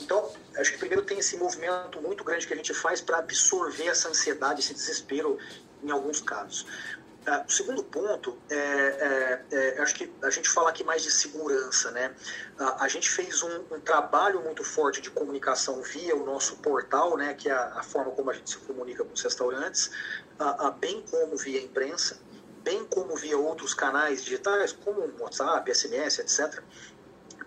Então, 0.00 0.32
acho 0.56 0.72
que 0.72 0.78
primeiro 0.78 1.02
tem 1.02 1.18
esse 1.18 1.36
movimento 1.36 2.00
muito 2.00 2.22
grande 2.22 2.46
que 2.46 2.52
a 2.52 2.56
gente 2.56 2.72
faz 2.72 3.00
para 3.00 3.18
absorver 3.18 3.86
essa 3.86 4.08
ansiedade, 4.08 4.60
esse 4.60 4.74
desespero 4.74 5.38
em 5.84 5.90
alguns 5.90 6.20
casos. 6.20 6.66
Uh, 7.26 7.42
o 7.48 7.50
segundo 7.50 7.82
ponto, 7.82 8.36
é, 8.50 8.56
é, 8.58 9.44
é, 9.50 9.80
acho 9.80 9.94
que 9.94 10.12
a 10.22 10.28
gente 10.28 10.46
fala 10.50 10.68
aqui 10.68 10.84
mais 10.84 11.02
de 11.02 11.10
segurança, 11.10 11.90
né? 11.90 12.14
Uh, 12.60 12.74
a 12.80 12.86
gente 12.86 13.08
fez 13.08 13.42
um, 13.42 13.64
um, 13.70 13.80
trabalho 13.80 14.42
muito 14.42 14.62
forte 14.62 15.00
de 15.00 15.10
comunicação 15.10 15.80
via 15.80 16.14
o 16.14 16.26
nosso 16.26 16.56
portal, 16.56 17.16
né? 17.16 17.32
Que 17.32 17.48
é 17.48 17.52
a, 17.52 17.78
a 17.78 17.82
forma 17.82 18.10
como 18.10 18.30
a 18.30 18.34
gente 18.34 18.50
se 18.50 18.58
comunica 18.58 19.02
com 19.02 19.14
os 19.14 19.22
restaurantes, 19.22 19.90
uh, 20.38 20.70
bem 20.72 21.02
como 21.10 21.34
via 21.38 21.62
imprensa, 21.62 22.18
bem 22.62 22.84
como 22.84 23.16
via 23.16 23.38
outros 23.38 23.72
canais 23.72 24.22
digitais, 24.22 24.72
como 24.72 25.10
WhatsApp, 25.18 25.74
SMS, 25.74 26.18
etc., 26.18 26.62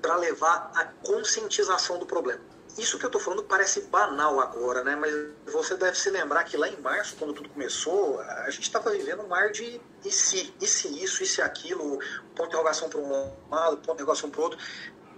para 0.02 0.16
levar 0.16 0.72
a 0.74 0.86
conscientização 0.86 2.00
do 2.00 2.06
problema. 2.08 2.42
Isso 2.78 3.00
que 3.00 3.06
eu 3.06 3.08
estou 3.08 3.20
falando 3.20 3.44
parece 3.44 3.82
banal 3.82 4.40
agora, 4.40 4.84
né? 4.84 4.96
Mas 4.96 5.12
você 5.52 5.76
deve 5.76 5.98
se 5.98 6.10
lembrar 6.12 6.44
que 6.44 6.56
lá 6.56 6.70
em 6.70 6.80
março, 6.80 7.16
quando 7.18 7.34
tudo 7.34 7.50
começou, 7.50 8.20
a 8.20 8.50
gente 8.52 8.64
estava 8.64 8.92
vivendo 8.92 9.24
um 9.24 9.28
mar 9.28 9.52
de 9.52 9.82
e 10.06 10.12
se, 10.12 10.54
e 10.62 10.68
se 10.68 11.04
isso, 11.04 11.24
e 11.24 11.26
se 11.26 11.42
aquilo, 11.42 11.98
ponto 12.36 12.44
de 12.44 12.48
interrogação 12.48 12.88
para 12.88 13.00
um 13.00 13.34
lado, 13.50 13.78
ponto 13.78 13.88
de 13.88 13.92
interrogação 13.94 14.30
para 14.30 14.40
o 14.40 14.44
outro. 14.44 14.60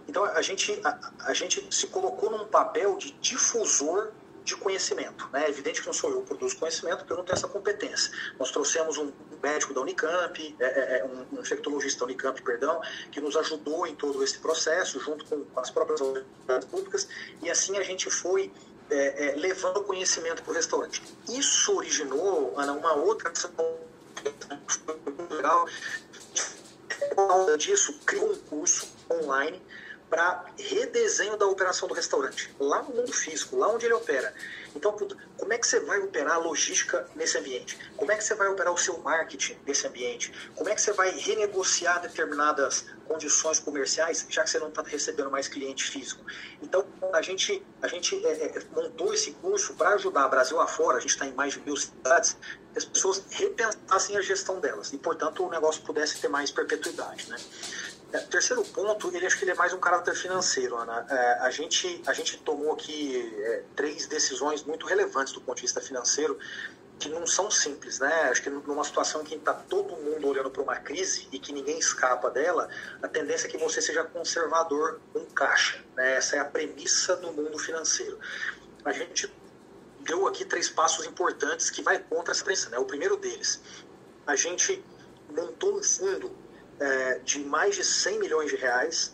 Então 0.07 0.23
a 0.23 0.41
gente, 0.41 0.79
a, 0.83 0.99
a 1.25 1.33
gente 1.33 1.67
se 1.69 1.87
colocou 1.87 2.31
num 2.31 2.45
papel 2.45 2.97
de 2.97 3.11
difusor 3.19 4.11
de 4.49 4.55
conhecimento. 4.57 5.27
Né? 5.31 5.45
É 5.45 5.49
evidente 5.49 5.81
que 5.81 5.87
não 5.87 5.93
sou 5.93 6.11
eu 6.11 6.21
que 6.21 6.27
produzo 6.27 6.57
conhecimento, 6.57 6.99
porque 6.99 7.13
eu 7.13 7.17
não 7.17 7.23
tenho 7.23 7.35
essa 7.35 7.47
competência. 7.47 8.11
Nós 8.37 8.51
trouxemos 8.51 8.97
um 8.97 9.11
médico 9.41 9.73
da 9.73 9.81
Unicamp, 9.81 10.55
é, 10.59 10.65
é, 10.65 10.99
é 10.99 11.05
um 11.05 11.39
infectologista 11.39 11.99
da 11.99 12.05
Unicamp, 12.05 12.41
perdão, 12.41 12.81
que 13.11 13.21
nos 13.21 13.35
ajudou 13.37 13.87
em 13.87 13.95
todo 13.95 14.23
esse 14.23 14.39
processo, 14.39 14.99
junto 14.99 15.25
com 15.25 15.45
as 15.59 15.69
próprias 15.69 16.01
autoridades 16.01 16.67
públicas, 16.67 17.07
e 17.41 17.49
assim 17.49 17.77
a 17.77 17.83
gente 17.83 18.09
foi 18.09 18.51
é, 18.89 19.27
é, 19.27 19.35
levando 19.35 19.83
conhecimento 19.83 20.43
para 20.43 20.51
o 20.51 20.55
restaurante. 20.55 21.01
Isso 21.29 21.75
originou, 21.75 22.53
Ana, 22.57 22.73
uma 22.73 22.93
outra 22.93 23.29
ação 23.29 23.51
legal. 25.29 25.67
Por 27.15 27.57
disso, 27.57 27.97
criou 28.05 28.31
um 28.31 28.35
curso 28.35 28.87
online 29.09 29.61
para 30.09 30.45
redesenho 30.57 31.37
da 31.37 31.45
operação 31.45 31.87
do 31.87 31.93
restaurante, 31.93 32.53
lá 32.59 32.81
no 32.81 32.95
mundo 32.95 33.13
físico, 33.13 33.55
lá 33.55 33.69
onde 33.69 33.85
ele 33.85 33.93
opera. 33.93 34.33
Então, 34.75 34.91
como 35.37 35.53
é 35.53 35.57
que 35.57 35.67
você 35.67 35.79
vai 35.79 35.99
operar 35.99 36.35
a 36.35 36.37
logística 36.37 37.07
nesse 37.15 37.37
ambiente? 37.37 37.77
Como 37.95 38.11
é 38.11 38.15
que 38.15 38.23
você 38.23 38.35
vai 38.35 38.47
operar 38.47 38.73
o 38.73 38.77
seu 38.77 38.97
marketing 38.99 39.57
nesse 39.65 39.87
ambiente? 39.87 40.31
Como 40.55 40.69
é 40.69 40.75
que 40.75 40.81
você 40.81 40.93
vai 40.93 41.11
renegociar 41.11 42.01
determinadas 42.01 42.85
condições 43.07 43.59
comerciais, 43.59 44.25
já 44.29 44.43
que 44.43 44.49
você 44.49 44.59
não 44.59 44.69
está 44.69 44.83
recebendo 44.83 45.31
mais 45.31 45.47
cliente 45.47 45.83
físico? 45.85 46.23
Então, 46.61 46.85
a 47.13 47.21
gente, 47.21 47.65
a 47.81 47.87
gente 47.87 48.15
é, 48.25 48.45
é, 48.45 48.63
montou 48.75 49.13
esse 49.13 49.31
curso 49.33 49.73
para 49.73 49.91
ajudar 49.95 50.27
Brasil 50.27 50.59
afora, 50.59 50.97
a 50.97 51.01
gente 51.01 51.11
está 51.11 51.25
em 51.25 51.33
mais 51.33 51.53
de 51.53 51.61
mil 51.61 51.75
cidades, 51.75 52.37
as 52.75 52.85
pessoas 52.85 53.23
repensassem 53.31 54.17
a 54.17 54.21
gestão 54.21 54.59
delas 54.59 54.93
e, 54.93 54.97
portanto, 54.97 55.43
o 55.43 55.49
negócio 55.49 55.81
pudesse 55.81 56.21
ter 56.21 56.27
mais 56.27 56.51
perpetuidade. 56.51 57.29
Né? 57.29 57.37
É, 58.11 58.17
terceiro 58.17 58.63
ponto, 58.63 59.15
ele 59.15 59.25
acho 59.25 59.37
que 59.37 59.43
ele 59.43 59.51
é 59.51 59.55
mais 59.55 59.71
um 59.71 59.79
caráter 59.79 60.15
financeiro, 60.15 60.75
Ana. 60.77 61.05
É, 61.09 61.33
a, 61.41 61.51
gente, 61.51 62.01
a 62.07 62.13
gente 62.13 62.37
tomou 62.37 62.73
aqui 62.73 63.31
é, 63.43 63.63
três 63.75 64.07
decisões 64.07 64.63
muito 64.63 64.87
relevantes 64.87 65.31
do 65.31 65.41
ponto 65.41 65.57
de 65.57 65.61
vista 65.61 65.79
financeiro, 65.79 66.39
que 66.97 67.07
não 67.07 67.25
são 67.25 67.51
simples, 67.51 67.99
né? 67.99 68.23
Acho 68.29 68.41
que 68.41 68.49
numa 68.49 68.83
situação 68.83 69.21
em 69.21 69.25
que 69.25 69.35
está 69.35 69.53
todo 69.53 69.95
mundo 69.95 70.27
olhando 70.27 70.49
para 70.49 70.61
uma 70.61 70.75
crise 70.75 71.27
e 71.31 71.39
que 71.39 71.53
ninguém 71.53 71.77
escapa 71.77 72.29
dela, 72.29 72.67
a 73.01 73.07
tendência 73.07 73.47
é 73.47 73.49
que 73.49 73.57
você 73.57 73.81
seja 73.81 74.03
conservador 74.03 74.99
com 75.13 75.23
caixa. 75.27 75.81
Né? 75.95 76.17
Essa 76.17 76.35
é 76.35 76.39
a 76.39 76.45
premissa 76.45 77.15
do 77.15 77.31
mundo 77.31 77.57
financeiro. 77.57 78.19
A 78.83 78.91
gente 78.91 79.31
deu 80.01 80.27
aqui 80.27 80.43
três 80.43 80.67
passos 80.67 81.05
importantes 81.05 81.69
que 81.69 81.81
vai 81.81 81.99
contra 81.99 82.33
essa 82.33 82.43
premissa. 82.43 82.69
Né? 82.69 82.77
O 82.79 82.85
primeiro 82.85 83.15
deles, 83.15 83.61
a 84.27 84.35
gente 84.35 84.83
montou 85.29 85.77
um 85.77 85.83
fundo 85.83 86.35
é, 86.79 87.19
de 87.19 87.39
mais 87.39 87.75
de 87.75 87.83
100 87.83 88.19
milhões 88.19 88.49
de 88.49 88.55
reais 88.55 89.13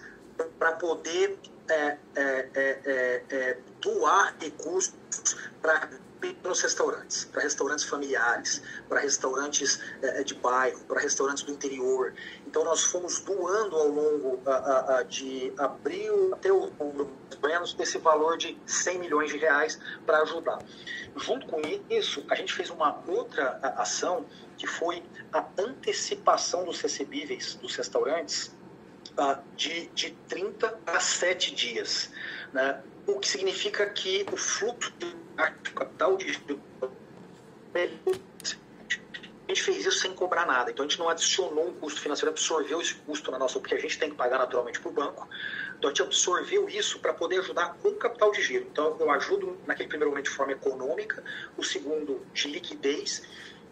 para 0.60 0.74
poder 0.74 1.38
é, 1.68 1.98
é, 2.16 2.50
é, 2.54 3.24
é, 3.30 3.58
doar 3.82 4.36
recursos 4.40 4.94
para 5.62 5.90
pequenos 6.20 6.62
restaurantes, 6.62 7.26
para 7.26 7.42
restaurantes 7.42 7.86
familiares, 7.86 8.62
para 8.88 9.00
restaurantes 9.00 9.80
de 10.26 10.34
bairro, 10.36 10.80
para 10.86 11.02
restaurantes 11.02 11.44
do 11.44 11.52
interior. 11.52 12.14
Então 12.48 12.64
nós 12.64 12.84
fomos 12.84 13.20
doando 13.20 13.76
ao 13.76 13.88
longo 13.88 14.40
de 15.08 15.54
abril 15.58 16.34
até 16.34 16.52
outubro, 16.52 17.12
menos 17.44 17.74
desse 17.74 17.98
valor 18.00 18.38
de 18.38 18.58
100 18.66 19.00
milhões 19.00 19.30
de 19.30 19.38
reais 19.38 19.78
para 20.06 20.22
ajudar. 20.22 20.60
Junto 21.16 21.46
com 21.48 21.62
isso, 21.90 22.26
a 22.30 22.36
gente 22.36 22.54
fez 22.54 22.70
uma 22.70 23.04
outra 23.08 23.60
ação 23.78 24.26
que 24.58 24.68
foi 24.68 25.04
a 25.32 25.46
antecipação 25.58 26.66
dos 26.66 26.82
recebíveis 26.82 27.56
dos 27.56 27.76
restaurantes 27.76 28.48
uh, 29.18 29.38
de, 29.56 29.88
de 29.88 30.12
30 30.28 30.80
a 30.86 31.00
7 31.00 31.54
dias. 31.54 32.12
Né? 32.54 32.82
O 33.08 33.20
que 33.20 33.28
significa 33.28 33.88
que 33.90 34.26
o 34.32 34.38
fluxo 34.38 34.92
de 34.98 35.16
capital 35.74 36.18
de 36.18 36.26
a 39.48 39.54
gente 39.54 39.62
fez 39.62 39.86
isso 39.86 40.00
sem 40.00 40.14
cobrar 40.14 40.46
nada. 40.46 40.72
Então 40.72 40.84
a 40.84 40.88
gente 40.88 40.98
não 40.98 41.08
adicionou 41.08 41.68
um 41.68 41.74
custo 41.74 42.02
financeiro, 42.02 42.32
absorveu 42.32 42.82
esse 42.82 42.96
custo 42.96 43.30
na 43.30 43.38
nossa, 43.38 43.60
porque 43.60 43.76
a 43.76 43.80
gente 43.80 44.00
tem 44.00 44.10
que 44.10 44.16
pagar 44.16 44.40
naturalmente 44.40 44.80
para 44.80 44.90
o 44.90 44.92
banco. 44.92 45.30
Então 45.78 45.90
a 45.90 45.94
gente 45.94 46.02
absorveu 46.02 46.68
isso 46.68 47.00
para 47.00 47.14
poder 47.14 47.40
ajudar 47.40 47.76
com 47.76 47.92
capital 47.94 48.32
de 48.32 48.42
giro. 48.42 48.66
Então 48.72 48.98
eu 49.00 49.12
ajudo 49.12 49.58
naquele 49.68 49.88
primeiro 49.88 50.10
momento 50.10 50.26
de 50.26 50.32
forma 50.32 50.54
econômica, 50.54 51.24
o 51.56 51.64
segundo 51.64 52.26
de 52.34 52.48
liquidez 52.48 53.22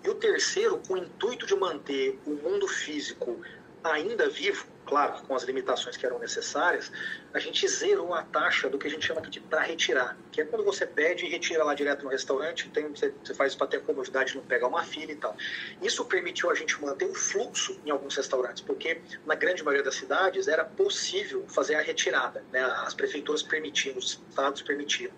e 0.03 0.10
o 0.10 0.15
terceiro, 0.15 0.81
com 0.88 0.95
o 0.95 0.98
intuito 0.98 1.45
de 1.45 1.55
manter 1.55 2.19
o 2.25 2.31
mundo 2.31 2.67
físico 2.67 3.39
ainda 3.83 4.29
vivo, 4.29 4.65
claro 4.86 5.22
com 5.27 5.36
as 5.36 5.43
limitações 5.43 5.98
que 5.98 6.05
eram 6.05 6.19
necessárias, 6.19 6.91
a 7.33 7.39
gente 7.39 7.67
zerou 7.67 8.13
a 8.13 8.24
taxa 8.24 8.69
do 8.69 8.77
que 8.77 8.88
a 8.88 8.89
gente 8.89 9.05
chama 9.05 9.22
de 9.22 9.39
para 9.39 9.62
retirar, 9.62 10.17
que 10.31 10.41
é 10.41 10.45
quando 10.45 10.63
você 10.63 10.86
pede 10.86 11.25
e 11.25 11.29
retira 11.29 11.63
lá 11.63 11.74
direto 11.74 12.03
no 12.03 12.10
restaurante, 12.10 12.69
tem, 12.69 12.88
você, 12.88 13.13
você 13.24 13.33
faz 13.33 13.55
para 13.55 13.67
ter 13.67 13.77
a 13.77 13.79
comodidade 13.81 14.31
de 14.31 14.38
não 14.38 14.45
pegar 14.45 14.67
uma 14.67 14.83
fila 14.83 15.12
e 15.12 15.15
tal. 15.15 15.36
Isso 15.81 16.05
permitiu 16.05 16.50
a 16.50 16.55
gente 16.55 16.79
manter 16.81 17.05
o 17.05 17.13
fluxo 17.13 17.79
em 17.86 17.89
alguns 17.91 18.15
restaurantes, 18.15 18.62
porque 18.62 19.01
na 19.25 19.36
grande 19.36 19.63
maioria 19.63 19.83
das 19.83 19.95
cidades 19.95 20.48
era 20.48 20.63
possível 20.63 21.45
fazer 21.48 21.75
a 21.75 21.81
retirada, 21.81 22.43
né? 22.51 22.62
as 22.86 22.93
prefeituras 22.93 23.43
permitiam, 23.43 23.98
os 23.98 24.22
estados 24.29 24.62
permitiam. 24.62 25.12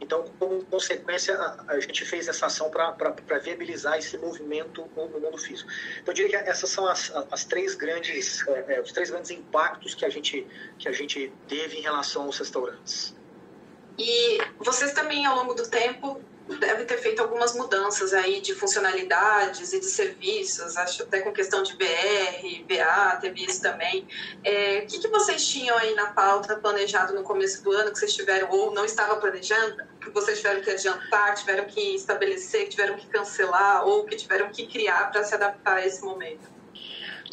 Então, 0.00 0.24
como 0.38 0.64
consequência, 0.66 1.36
a, 1.66 1.80
gente 1.80 2.04
fez 2.04 2.28
essa 2.28 2.46
ação 2.46 2.70
para 2.70 3.38
viabilizar 3.42 3.98
esse 3.98 4.16
movimento 4.16 4.88
no, 4.96 5.20
mundo 5.20 5.36
físico. 5.38 5.68
Então, 6.00 6.12
eu 6.12 6.14
diria 6.14 6.42
que 6.42 6.48
essas 6.48 6.70
são 6.70 6.86
as, 6.86 7.12
as 7.30 7.44
três 7.44 7.74
grandes, 7.74 8.46
é, 8.46 8.76
é, 8.76 8.80
os 8.80 8.92
três 8.92 9.10
grandes 9.10 9.30
impactos 9.30 9.94
que 9.94 10.04
a 10.04 10.08
gente 10.08 10.46
que 10.78 10.88
a 10.88 10.92
gente 10.92 11.32
teve 11.48 11.78
em 11.78 11.80
relação 11.80 12.22
aos 12.22 12.38
restaurantes. 12.38 13.16
E 13.98 14.38
vocês 14.58 14.92
também, 14.92 15.26
ao 15.26 15.34
longo 15.34 15.54
do 15.54 15.68
tempo, 15.68 16.22
deve 16.56 16.84
ter 16.84 16.96
feito 16.98 17.20
algumas 17.20 17.54
mudanças 17.54 18.14
aí 18.14 18.40
de 18.40 18.54
funcionalidades 18.54 19.72
e 19.72 19.80
de 19.80 19.86
serviços, 19.86 20.76
acho 20.76 21.02
até 21.02 21.20
com 21.20 21.32
questão 21.32 21.62
de 21.62 21.76
BR, 21.76 22.64
BA, 22.66 23.18
teve 23.20 23.44
isso 23.44 23.60
também. 23.60 24.06
É, 24.42 24.80
o 24.80 24.86
que, 24.86 24.98
que 24.98 25.08
vocês 25.08 25.46
tinham 25.46 25.76
aí 25.76 25.94
na 25.94 26.06
pauta 26.12 26.56
planejado 26.56 27.14
no 27.14 27.22
começo 27.22 27.62
do 27.62 27.72
ano 27.72 27.92
que 27.92 27.98
vocês 27.98 28.14
tiveram 28.14 28.50
ou 28.50 28.72
não 28.72 28.84
estava 28.84 29.16
planejando, 29.16 29.82
que 30.00 30.10
vocês 30.10 30.38
tiveram 30.38 30.62
que 30.62 30.70
adiantar, 30.70 31.34
tiveram 31.34 31.66
que 31.66 31.94
estabelecer, 31.94 32.68
tiveram 32.68 32.96
que 32.96 33.06
cancelar 33.08 33.86
ou 33.86 34.04
que 34.04 34.16
tiveram 34.16 34.48
que 34.50 34.66
criar 34.66 35.10
para 35.12 35.22
se 35.24 35.34
adaptar 35.34 35.76
a 35.76 35.86
esse 35.86 36.02
momento? 36.02 36.48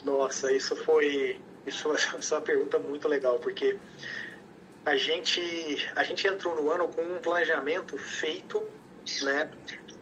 Nossa, 0.04 0.52
isso 0.52 0.76
foi 0.76 1.40
isso, 1.66 1.94
isso 2.20 2.34
é 2.34 2.38
uma 2.38 2.44
pergunta 2.44 2.78
muito 2.80 3.08
legal 3.08 3.40
porque 3.40 3.78
a 4.86 4.98
gente 4.98 5.90
a 5.96 6.04
gente 6.04 6.28
entrou 6.28 6.56
no 6.56 6.70
ano 6.70 6.88
com 6.90 7.02
um 7.02 7.20
planejamento 7.20 7.98
feito 7.98 8.62
né, 9.24 9.50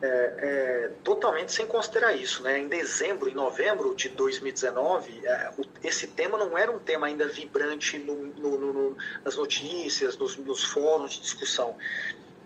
é, 0.02 0.08
é, 0.08 0.92
totalmente 1.04 1.54
sem 1.54 1.66
considerar 1.66 2.14
isso. 2.14 2.44
Né? 2.44 2.60
Em 2.60 2.68
dezembro 2.68 3.30
e 3.30 3.34
novembro 3.34 3.96
de 3.96 4.10
2019, 4.10 5.26
é, 5.26 5.52
o, 5.58 5.64
esse 5.84 6.08
tema 6.08 6.38
não 6.38 6.58
era 6.58 6.72
um 6.72 6.80
tema 6.80 7.08
ainda 7.08 7.28
vibrante 7.28 7.98
no, 7.98 8.16
no, 8.16 8.58
no, 8.58 8.98
nas 9.24 9.38
notícias, 9.38 10.18
nos, 10.18 10.36
nos, 10.38 10.64
fóruns 10.64 11.14
de 11.14 11.22
discussão. 11.22 11.78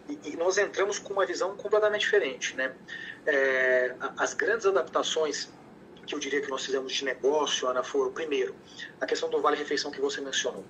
E, 0.07 0.19
e, 0.23 0.37
nós 0.37 0.57
entramos 0.57 0.99
com 0.99 1.13
uma 1.13 1.25
visão 1.25 1.55
completamente 1.57 2.01
diferente. 2.01 2.55
Né? 2.55 2.71
É, 3.25 3.95
as 4.17 4.33
grandes 4.35 4.65
adaptações 4.65 5.49
que 6.05 6.15
eu 6.15 6.19
diria 6.19 6.41
que 6.41 6.49
nós 6.49 6.65
fizemos 6.65 6.93
de 6.93 7.03
negócio, 7.03 7.67
Ana, 7.67 7.83
foram, 7.83 8.13
primeiro, 8.13 8.55
a 9.01 9.05
questão 9.05 9.29
do 9.29 9.41
vale-refeição 9.41 9.91
que 9.91 9.99
você 9.99 10.21
mencionou. 10.21 10.63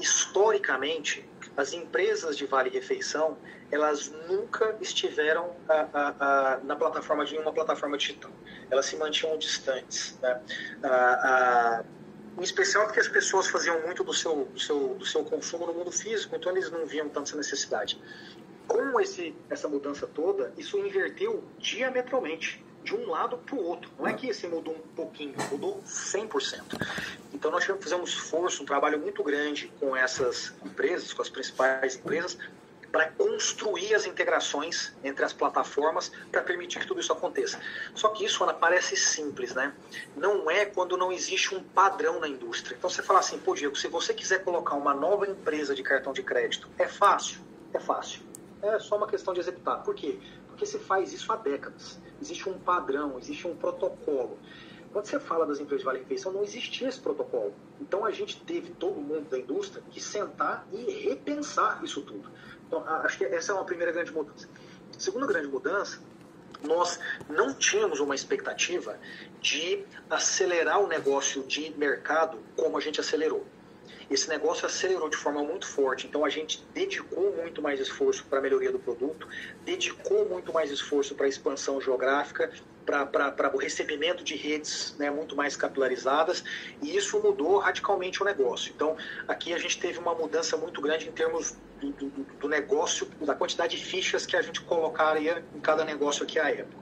Historicamente, 0.00 1.24
as 1.56 1.72
empresas 1.72 2.36
de 2.36 2.46
vale-refeição, 2.46 3.36
elas 3.70 4.12
nunca 4.28 4.76
estiveram 4.80 5.54
a, 5.68 5.74
a, 5.92 6.54
a, 6.54 6.58
na 6.64 6.76
plataforma 6.76 7.24
de 7.24 7.36
uma 7.36 7.52
plataforma 7.52 7.96
digital. 7.96 8.30
Elas 8.70 8.86
se 8.86 8.96
mantinham 8.96 9.36
distantes. 9.38 10.18
Né? 10.20 10.40
em 12.38 12.42
especial 12.42 12.86
porque 12.86 13.00
as 13.00 13.08
pessoas 13.08 13.48
faziam 13.48 13.82
muito 13.82 14.02
do 14.02 14.14
seu, 14.14 14.46
do, 14.46 14.58
seu, 14.58 14.94
do 14.94 15.04
seu 15.04 15.24
consumo 15.24 15.66
no 15.66 15.74
mundo 15.74 15.92
físico, 15.92 16.34
então 16.34 16.52
eles 16.52 16.70
não 16.70 16.86
viam 16.86 17.08
tanta 17.08 17.36
necessidade. 17.36 18.00
Com 18.66 18.98
esse, 19.00 19.34
essa 19.50 19.68
mudança 19.68 20.06
toda, 20.06 20.52
isso 20.56 20.78
inverteu 20.78 21.44
diametralmente 21.58 22.64
de 22.90 22.96
um 22.96 23.08
lado 23.08 23.38
para 23.38 23.54
o 23.54 23.64
outro. 23.64 23.88
Não 23.96 24.06
é 24.06 24.12
que 24.12 24.28
esse 24.28 24.48
mudou 24.48 24.74
um 24.74 24.94
pouquinho, 24.96 25.34
mudou 25.50 25.80
100%. 25.86 26.60
Então 27.32 27.48
nós 27.50 27.62
tivemos 27.62 27.84
que 27.84 27.90
fazer 27.90 28.02
um 28.02 28.04
esforço, 28.04 28.64
um 28.64 28.66
trabalho 28.66 28.98
muito 28.98 29.22
grande 29.22 29.72
com 29.78 29.94
essas 29.96 30.52
empresas, 30.64 31.12
com 31.12 31.22
as 31.22 31.28
principais 31.28 31.94
empresas, 31.94 32.36
para 32.90 33.08
construir 33.12 33.94
as 33.94 34.04
integrações 34.04 34.92
entre 35.04 35.24
as 35.24 35.32
plataformas 35.32 36.10
para 36.32 36.42
permitir 36.42 36.80
que 36.80 36.86
tudo 36.88 36.98
isso 36.98 37.12
aconteça. 37.12 37.60
Só 37.94 38.08
que 38.08 38.24
isso, 38.24 38.42
Ana, 38.42 38.52
parece 38.52 38.96
simples, 38.96 39.54
né? 39.54 39.72
Não 40.16 40.50
é 40.50 40.64
quando 40.64 40.96
não 40.96 41.12
existe 41.12 41.54
um 41.54 41.62
padrão 41.62 42.18
na 42.18 42.26
indústria. 42.26 42.74
Então 42.76 42.90
você 42.90 43.04
fala 43.04 43.20
assim, 43.20 43.38
pô, 43.38 43.54
Diego, 43.54 43.76
se 43.76 43.86
você 43.86 44.12
quiser 44.12 44.42
colocar 44.42 44.74
uma 44.74 44.92
nova 44.92 45.24
empresa 45.30 45.72
de 45.72 45.84
cartão 45.84 46.12
de 46.12 46.24
crédito, 46.24 46.68
é 46.76 46.88
fácil? 46.88 47.38
É 47.72 47.78
fácil. 47.78 48.22
É 48.60 48.80
só 48.80 48.96
uma 48.96 49.06
questão 49.06 49.32
de 49.32 49.38
executar. 49.38 49.84
Por 49.84 49.94
quê? 49.94 50.18
Porque 50.60 50.72
se 50.72 50.78
faz 50.78 51.10
isso 51.14 51.32
há 51.32 51.36
décadas 51.36 51.98
existe 52.20 52.46
um 52.50 52.58
padrão, 52.58 53.18
existe 53.18 53.48
um 53.48 53.56
protocolo. 53.56 54.38
Quando 54.92 55.06
você 55.06 55.18
fala 55.18 55.46
das 55.46 55.58
empresas 55.58 55.80
de 55.80 55.86
vale 55.86 55.98
refeição, 56.00 56.30
não 56.32 56.42
existia 56.42 56.86
esse 56.86 57.00
protocolo. 57.00 57.54
Então 57.80 58.04
a 58.04 58.10
gente 58.10 58.38
teve 58.42 58.68
todo 58.72 59.00
mundo 59.00 59.26
da 59.30 59.38
indústria 59.38 59.82
que 59.90 59.98
sentar 60.02 60.66
e 60.70 61.08
repensar 61.08 61.82
isso 61.82 62.02
tudo. 62.02 62.30
Então 62.66 62.84
acho 62.86 63.16
que 63.16 63.24
essa 63.24 63.52
é 63.52 63.54
uma 63.54 63.64
primeira 63.64 63.90
grande 63.90 64.12
mudança. 64.12 64.46
Segunda 64.98 65.26
grande 65.26 65.48
mudança, 65.48 65.98
nós 66.62 67.00
não 67.26 67.54
tínhamos 67.54 67.98
uma 67.98 68.14
expectativa 68.14 69.00
de 69.40 69.82
acelerar 70.10 70.78
o 70.78 70.86
negócio 70.86 71.42
de 71.44 71.72
mercado 71.78 72.38
como 72.54 72.76
a 72.76 72.80
gente 72.82 73.00
acelerou 73.00 73.46
esse 74.10 74.28
negócio 74.28 74.66
acelerou 74.66 75.08
de 75.08 75.16
forma 75.16 75.42
muito 75.42 75.66
forte. 75.66 76.06
Então 76.06 76.24
a 76.24 76.28
gente 76.28 76.66
dedicou 76.74 77.32
muito 77.36 77.62
mais 77.62 77.78
esforço 77.78 78.24
para 78.26 78.40
a 78.40 78.42
melhoria 78.42 78.72
do 78.72 78.78
produto, 78.78 79.28
dedicou 79.64 80.28
muito 80.28 80.52
mais 80.52 80.70
esforço 80.70 81.14
para 81.14 81.26
a 81.26 81.28
expansão 81.28 81.80
geográfica, 81.80 82.50
para 82.84 83.54
o 83.54 83.58
recebimento 83.58 84.24
de 84.24 84.34
redes 84.34 84.96
né, 84.98 85.10
muito 85.10 85.36
mais 85.36 85.54
capilarizadas, 85.54 86.42
e 86.82 86.96
isso 86.96 87.20
mudou 87.20 87.58
radicalmente 87.58 88.20
o 88.20 88.24
negócio. 88.24 88.72
Então 88.74 88.96
aqui 89.28 89.54
a 89.54 89.58
gente 89.58 89.78
teve 89.78 89.98
uma 89.98 90.14
mudança 90.14 90.56
muito 90.56 90.80
grande 90.80 91.08
em 91.08 91.12
termos 91.12 91.56
do, 91.80 91.92
do, 91.92 92.08
do 92.08 92.48
negócio, 92.48 93.06
da 93.20 93.34
quantidade 93.34 93.76
de 93.76 93.84
fichas 93.84 94.26
que 94.26 94.36
a 94.36 94.42
gente 94.42 94.60
colocaria 94.62 95.44
em 95.54 95.60
cada 95.60 95.84
negócio 95.84 96.24
aqui 96.24 96.38
à 96.38 96.50
época. 96.50 96.80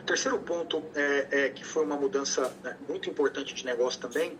O 0.00 0.02
terceiro 0.04 0.38
ponto, 0.38 0.82
é, 0.94 1.26
é, 1.30 1.48
que 1.50 1.64
foi 1.64 1.84
uma 1.84 1.96
mudança 1.96 2.54
né, 2.62 2.76
muito 2.88 3.10
importante 3.10 3.54
de 3.54 3.64
negócio 3.64 4.00
também, 4.00 4.38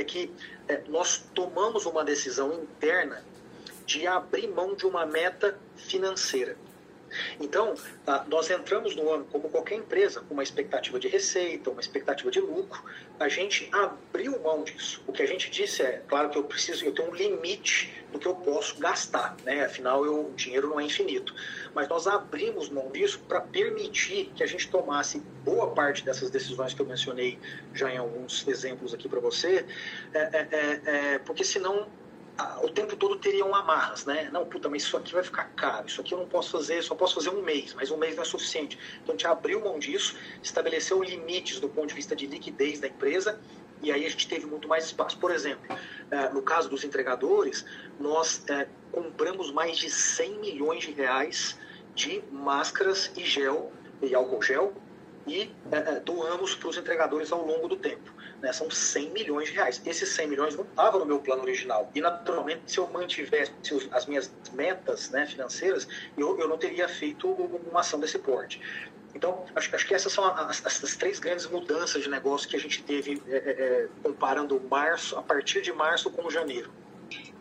é 0.00 0.04
que 0.04 0.30
é, 0.68 0.82
nós 0.88 1.22
tomamos 1.34 1.86
uma 1.86 2.04
decisão 2.04 2.52
interna 2.52 3.22
de 3.86 4.06
abrir 4.06 4.48
mão 4.48 4.74
de 4.74 4.86
uma 4.86 5.04
meta 5.04 5.58
financeira. 5.76 6.56
Então, 7.40 7.74
ah, 8.06 8.24
nós 8.28 8.50
entramos 8.50 8.94
no 8.94 9.10
ano, 9.10 9.24
como 9.30 9.48
qualquer 9.48 9.76
empresa, 9.76 10.20
com 10.20 10.34
uma 10.34 10.42
expectativa 10.42 10.98
de 10.98 11.08
receita, 11.08 11.70
uma 11.70 11.80
expectativa 11.80 12.30
de 12.30 12.40
lucro, 12.40 12.82
a 13.18 13.28
gente 13.28 13.68
abriu 13.72 14.40
mão 14.40 14.62
disso. 14.64 15.02
O 15.06 15.12
que 15.12 15.22
a 15.22 15.26
gente 15.26 15.50
disse 15.50 15.82
é, 15.82 16.02
claro 16.08 16.30
que 16.30 16.38
eu 16.38 16.44
preciso, 16.44 16.84
eu 16.84 16.92
tenho 16.92 17.10
um 17.10 17.14
limite 17.14 17.92
do 18.12 18.18
que 18.18 18.26
eu 18.26 18.34
posso 18.34 18.78
gastar, 18.78 19.36
né? 19.44 19.64
afinal 19.64 20.04
eu, 20.04 20.26
o 20.26 20.32
dinheiro 20.34 20.68
não 20.68 20.80
é 20.80 20.84
infinito. 20.84 21.34
Mas 21.74 21.88
nós 21.88 22.06
abrimos 22.06 22.68
mão 22.68 22.90
disso 22.90 23.20
para 23.28 23.40
permitir 23.40 24.32
que 24.34 24.42
a 24.42 24.46
gente 24.46 24.68
tomasse 24.68 25.20
boa 25.44 25.70
parte 25.70 26.04
dessas 26.04 26.30
decisões 26.30 26.74
que 26.74 26.80
eu 26.80 26.86
mencionei 26.86 27.38
já 27.74 27.92
em 27.92 27.98
alguns 27.98 28.46
exemplos 28.48 28.92
aqui 28.92 29.08
para 29.08 29.20
você, 29.20 29.64
é, 30.12 30.18
é, 30.18 30.48
é, 30.50 30.80
é 31.14 31.18
porque 31.18 31.44
senão 31.44 31.86
o 32.62 32.68
tempo 32.68 32.96
todo 32.96 33.16
teriam 33.16 33.54
amarras, 33.54 34.04
né? 34.04 34.28
Não, 34.32 34.44
puta, 34.46 34.68
mas 34.68 34.82
isso 34.82 34.96
aqui 34.96 35.12
vai 35.12 35.22
ficar 35.22 35.44
caro, 35.56 35.86
isso 35.86 36.00
aqui 36.00 36.12
eu 36.12 36.18
não 36.18 36.26
posso 36.26 36.50
fazer, 36.50 36.82
só 36.82 36.94
posso 36.94 37.14
fazer 37.14 37.30
um 37.30 37.42
mês, 37.42 37.74
mas 37.74 37.90
um 37.90 37.96
mês 37.96 38.14
não 38.16 38.22
é 38.22 38.26
suficiente. 38.26 38.78
Então 39.02 39.14
a 39.14 39.16
gente 39.16 39.26
abriu 39.26 39.60
mão 39.60 39.78
disso, 39.78 40.16
estabeleceu 40.42 41.02
limites 41.02 41.60
do 41.60 41.68
ponto 41.68 41.88
de 41.88 41.94
vista 41.94 42.14
de 42.14 42.26
liquidez 42.26 42.80
da 42.80 42.88
empresa 42.88 43.40
e 43.82 43.90
aí 43.90 44.04
a 44.04 44.08
gente 44.10 44.28
teve 44.28 44.46
muito 44.46 44.68
mais 44.68 44.84
espaço. 44.84 45.18
Por 45.18 45.30
exemplo, 45.30 45.76
é, 46.10 46.28
no 46.30 46.42
caso 46.42 46.68
dos 46.68 46.84
entregadores, 46.84 47.64
nós 47.98 48.42
é, 48.48 48.68
compramos 48.92 49.50
mais 49.50 49.78
de 49.78 49.90
100 49.90 50.38
milhões 50.38 50.82
de 50.84 50.92
reais 50.92 51.58
de 51.94 52.22
máscaras 52.30 53.10
e 53.16 53.24
gel, 53.24 53.72
e 54.02 54.14
álcool 54.14 54.42
gel, 54.42 54.72
e 55.26 55.50
é, 55.70 56.00
doamos 56.00 56.54
para 56.54 56.68
os 56.68 56.76
entregadores 56.76 57.32
ao 57.32 57.44
longo 57.44 57.68
do 57.68 57.76
tempo 57.76 58.19
né, 58.40 58.52
são 58.52 58.70
100 58.70 59.10
milhões 59.10 59.48
de 59.48 59.54
reais. 59.54 59.80
Esses 59.84 60.08
100 60.10 60.28
milhões 60.28 60.56
não 60.56 60.64
estavam 60.64 61.00
no 61.00 61.06
meu 61.06 61.18
plano 61.18 61.42
original. 61.42 61.90
E, 61.94 62.00
naturalmente, 62.00 62.62
se 62.66 62.78
eu 62.78 62.86
mantivesse 62.88 63.52
as 63.92 64.06
minhas 64.06 64.30
metas 64.52 65.10
né, 65.10 65.26
financeiras, 65.26 65.86
eu, 66.16 66.38
eu 66.38 66.48
não 66.48 66.58
teria 66.58 66.88
feito 66.88 67.28
uma 67.28 67.80
ação 67.80 68.00
desse 68.00 68.18
porte. 68.18 68.60
Então, 69.14 69.44
acho, 69.56 69.74
acho 69.74 69.86
que 69.86 69.94
essas 69.94 70.12
são 70.12 70.24
as, 70.24 70.64
as, 70.64 70.96
três 70.96 71.18
grandes 71.18 71.46
mudanças 71.46 72.02
de 72.02 72.08
negócio 72.08 72.48
que 72.48 72.56
a 72.56 72.60
gente 72.60 72.82
teve 72.82 73.20
é, 73.26 73.36
é, 73.36 73.38
é 73.38 73.88
comparando 74.02 74.60
março, 74.70 75.18
a 75.18 75.22
partir 75.22 75.62
de 75.62 75.72
março 75.72 76.10
com 76.10 76.30
janeiro. 76.30 76.70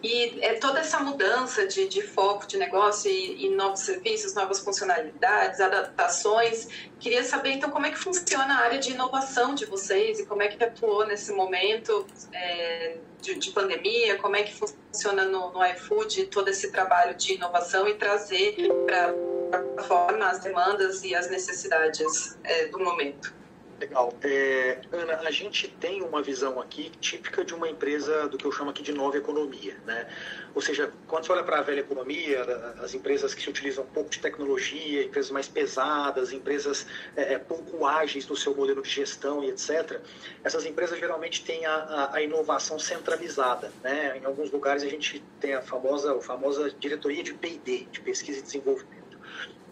E 0.02 0.40
é 0.42 0.54
toda 0.54 0.80
essa 0.80 1.00
mudança 1.00 1.68
de, 1.68 1.88
de 1.88 2.02
foco 2.02 2.48
de 2.48 2.58
negócio 2.58 3.12
e, 3.12 3.46
e, 3.46 3.50
novos 3.50 3.82
serviços, 3.82 4.34
novas 4.34 4.60
funcionalidades, 4.60 5.60
adaptações. 5.60 6.70
Queria 7.00 7.24
saber, 7.24 7.52
então, 7.52 7.70
como 7.70 7.86
é 7.86 7.92
que 7.92 7.98
funciona 7.98 8.60
a 8.60 8.64
área 8.64 8.80
de 8.80 8.92
inovação 8.92 9.54
de 9.54 9.66
vocês 9.66 10.20
e 10.20 10.26
como 10.26 10.42
é 10.42 10.48
que 10.48 10.64
atuou 10.64 11.06
nesse 11.06 11.34
momento 11.34 12.08
é, 12.32 12.98
de, 13.22 13.36
de, 13.36 13.52
pandemia, 13.52 14.18
como 14.18 14.38
é 14.38 14.44
que 14.44 14.54
funciona 14.54 15.26
no, 15.26 15.52
no 15.52 15.66
iFood 15.66 16.28
todo 16.28 16.48
esse 16.48 16.72
trabalho 16.72 17.14
de 17.16 17.34
inovação 17.34 17.86
e 17.86 17.96
trazer 17.96 18.56
para 18.86 19.10
a 19.10 19.60
plataforma 19.60 20.30
as 20.30 20.40
demandas 20.40 21.04
e 21.04 21.14
as 21.14 21.30
necessidades 21.30 22.38
é, 22.46 22.68
do 22.68 22.80
momento. 22.80 23.39
Legal. 23.80 24.14
É, 24.22 24.82
Ana, 24.92 25.20
a 25.22 25.32
gente 25.32 25.70
tem 25.70 26.02
uma 26.02 26.22
visão 26.22 26.60
aqui 26.60 26.92
típica 27.00 27.46
de 27.46 27.56
uma 27.56 27.70
empresa 27.70 28.28
do 28.28 28.38
que 28.38 28.44
eu 28.44 28.52
chamo 28.52 28.72
aqui 28.72 28.84
de 28.84 28.92
nova 28.92 29.18
economia. 29.18 29.78
Né? 29.86 30.06
Ou 30.54 30.62
seja, 30.62 30.92
quando 31.08 31.26
você 31.26 31.32
olha 31.32 31.44
para 31.44 31.60
a 31.60 31.62
velha 31.62 31.80
economia, 31.80 32.44
as 32.84 32.94
empresas 32.94 33.34
que 33.34 33.42
se 33.42 33.50
utilizam 33.50 33.86
pouco 33.86 34.10
de 34.10 34.20
tecnologia, 34.20 35.04
empresas 35.04 35.32
mais 35.32 35.48
pesadas, 35.48 36.34
empresas 36.34 36.86
é, 37.16 37.36
é 37.36 37.40
pouco 37.40 37.86
ágeis 37.86 38.28
no 38.28 38.36
seu 38.36 38.54
modelo 38.54 38.82
de 38.82 38.90
gestão 38.90 39.42
e 39.44 39.50
etc., 39.50 40.02
essas 40.44 40.66
empresas 40.66 41.00
geralmente 41.00 41.46
têm 41.46 41.66
a, 41.66 41.76
a, 41.76 42.16
a 42.18 42.22
inovação 42.22 42.78
centralizada. 42.78 43.72
Né? 43.82 44.18
Em 44.18 44.26
alguns 44.26 44.52
lugares 44.52 44.84
a 44.84 44.90
gente 44.90 45.24
tem 45.40 45.54
a 45.54 45.62
famosa, 45.62 46.18
a 46.18 46.22
famosa 46.22 46.70
diretoria 46.70 47.24
de 47.24 47.34
P&D, 47.34 47.88
de 47.90 48.02
pesquisa 48.02 48.40
e 48.40 48.42
desenvolvimento 48.42 48.99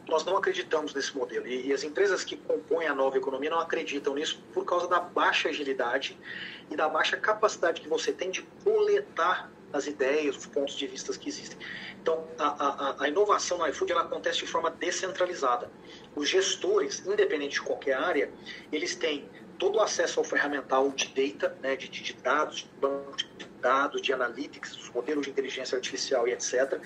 nós 0.07 0.23
não 0.23 0.37
acreditamos 0.37 0.93
nesse 0.93 1.15
modelo. 1.15 1.47
E, 1.47 1.67
e, 1.67 1.73
as 1.73 1.83
empresas 1.83 2.23
que 2.23 2.37
compõem 2.37 2.87
a 2.87 2.95
nova 2.95 3.17
economia 3.17 3.49
não 3.49 3.59
acreditam 3.59 4.15
nisso 4.15 4.41
por 4.53 4.65
causa 4.65 4.87
da 4.87 4.99
baixa 4.99 5.49
agilidade 5.49 6.17
e 6.69 6.75
da 6.75 6.87
baixa 6.87 7.17
capacidade 7.17 7.81
que 7.81 7.87
você 7.87 8.11
tem 8.11 8.31
de 8.31 8.41
coletar 8.63 9.51
as 9.73 9.85
ideias, 9.85 10.37
os 10.37 10.45
pontos 10.45 10.75
de 10.75 10.87
vista 10.87 11.11
que 11.17 11.27
existem. 11.27 11.57
Então, 12.01 12.25
a, 12.37 12.45
a, 12.45 13.03
a 13.03 13.07
inovação 13.09 13.57
no 13.57 13.67
iFood 13.67 13.91
ela 13.91 14.01
acontece 14.01 14.39
de 14.39 14.47
forma 14.47 14.71
descentralizada. 14.71 15.69
Os 16.15 16.29
gestores, 16.29 17.05
independente 17.05 17.55
de 17.55 17.61
qualquer 17.61 17.97
área, 17.97 18.31
eles 18.71 18.95
têm 18.95 19.29
todo 19.59 19.77
o 19.77 19.81
acesso 19.81 20.19
ao 20.19 20.23
ferramental 20.23 20.89
de 20.91 21.07
data, 21.07 21.57
né, 21.61 21.75
de, 21.75 21.89
de 21.89 22.13
dados, 22.13 22.69
de 23.37 23.45
dados, 23.61 24.01
de 24.01 24.13
analytics, 24.13 24.77
os 24.77 24.89
modelos 24.91 25.25
de 25.25 25.31
inteligência 25.31 25.75
artificial 25.75 26.27
e 26.27 26.31
etc 26.31 26.79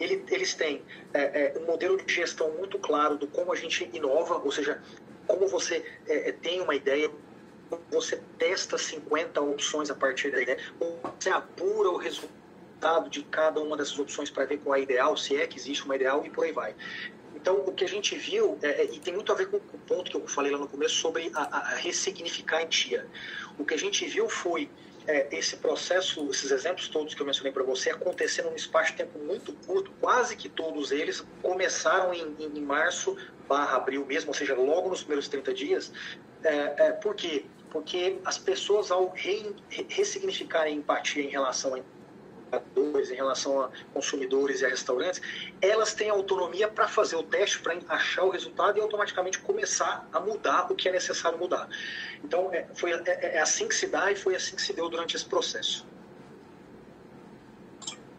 ele, 0.00 0.24
eles 0.30 0.54
têm 0.54 0.82
é, 1.12 1.52
é, 1.56 1.58
um 1.58 1.66
modelo 1.66 1.96
de 1.96 2.12
gestão 2.12 2.50
muito 2.52 2.78
claro 2.78 3.16
do 3.16 3.26
como 3.26 3.52
a 3.52 3.56
gente 3.56 3.88
inova, 3.92 4.36
ou 4.36 4.52
seja, 4.52 4.82
como 5.26 5.46
você 5.46 5.84
é, 6.06 6.30
é 6.30 6.32
tem 6.32 6.60
uma 6.60 6.74
ideia, 6.74 7.10
você 7.90 8.20
testa 8.38 8.78
50 8.78 9.40
opções 9.40 9.90
a 9.90 9.94
partir 9.94 10.30
da 10.30 10.40
ideia, 10.40 10.58
você 11.18 11.30
apura 11.30 11.90
o 11.90 11.96
resultado 11.96 13.10
de 13.10 13.22
cada 13.24 13.60
uma 13.60 13.76
dessas 13.76 13.98
opções 13.98 14.30
para 14.30 14.44
ver 14.44 14.58
qual 14.58 14.74
é 14.76 14.78
a 14.78 14.82
ideal, 14.82 15.16
se 15.16 15.36
é 15.36 15.46
que 15.46 15.58
existe 15.58 15.84
uma 15.84 15.96
ideal 15.96 16.24
e 16.24 16.30
por 16.30 16.44
aí 16.44 16.52
vai. 16.52 16.74
Então, 17.34 17.60
o 17.66 17.72
que 17.72 17.84
a 17.84 17.88
gente 17.88 18.16
viu, 18.16 18.58
é, 18.62 18.82
é, 18.82 18.84
e 18.84 18.98
tem 18.98 19.14
muito 19.14 19.30
a 19.30 19.34
ver 19.34 19.48
com 19.48 19.58
o 19.58 19.60
ponto 19.60 20.10
que 20.10 20.16
eu 20.16 20.26
falei 20.26 20.50
lá 20.50 20.58
no 20.58 20.68
começo 20.68 20.96
sobre 20.96 21.30
a, 21.34 21.42
a 21.42 21.74
ressignificar 21.76 22.58
a 22.58 22.66
tia. 22.66 23.06
O 23.56 23.64
que 23.64 23.74
a 23.74 23.78
gente 23.78 24.04
viu 24.06 24.28
foi 24.28 24.68
é, 25.08 25.26
esse 25.32 25.56
processo, 25.56 26.30
esses 26.30 26.50
exemplos 26.50 26.86
todos 26.88 27.14
que 27.14 27.22
eu 27.22 27.26
mencionei 27.26 27.50
para 27.50 27.62
você, 27.62 27.90
aconteceram 27.90 28.50
num 28.50 28.56
espaço 28.56 28.92
de 28.92 28.98
tempo 28.98 29.18
muito 29.18 29.54
curto, 29.66 29.90
quase 30.00 30.36
que 30.36 30.50
todos 30.50 30.92
eles 30.92 31.24
começaram 31.42 32.12
em, 32.12 32.36
em 32.38 32.60
março 32.60 33.16
barra 33.48 33.78
abril 33.78 34.04
mesmo, 34.04 34.28
ou 34.28 34.34
seja, 34.34 34.54
logo 34.54 34.90
nos 34.90 35.00
primeiros 35.00 35.26
30 35.26 35.54
dias. 35.54 35.92
É, 36.44 36.88
é, 36.88 36.92
por 36.92 37.14
quê? 37.14 37.46
Porque 37.70 38.18
as 38.24 38.36
pessoas, 38.36 38.90
ao 38.90 39.08
re, 39.08 39.56
ressignificarem 39.88 40.76
empatia 40.76 41.22
em 41.22 41.28
relação 41.28 41.74
a 41.74 41.78
em 43.10 43.14
relação 43.14 43.60
a 43.60 43.70
consumidores 43.92 44.60
e 44.60 44.66
a 44.66 44.68
restaurantes, 44.68 45.20
elas 45.60 45.94
têm 45.94 46.10
autonomia 46.10 46.68
para 46.68 46.88
fazer 46.88 47.16
o 47.16 47.22
teste, 47.22 47.60
para 47.60 47.78
achar 47.88 48.24
o 48.24 48.30
resultado 48.30 48.78
e 48.78 48.80
automaticamente 48.80 49.38
começar 49.38 50.08
a 50.12 50.20
mudar 50.20 50.70
o 50.70 50.74
que 50.74 50.88
é 50.88 50.92
necessário 50.92 51.38
mudar. 51.38 51.68
Então, 52.24 52.52
é, 52.52 52.66
foi, 52.74 52.92
é, 52.92 53.36
é 53.36 53.40
assim 53.40 53.68
que 53.68 53.74
se 53.74 53.86
dá 53.86 54.10
e 54.10 54.16
foi 54.16 54.34
assim 54.34 54.56
que 54.56 54.62
se 54.62 54.72
deu 54.72 54.88
durante 54.88 55.16
esse 55.16 55.24
processo. 55.24 55.86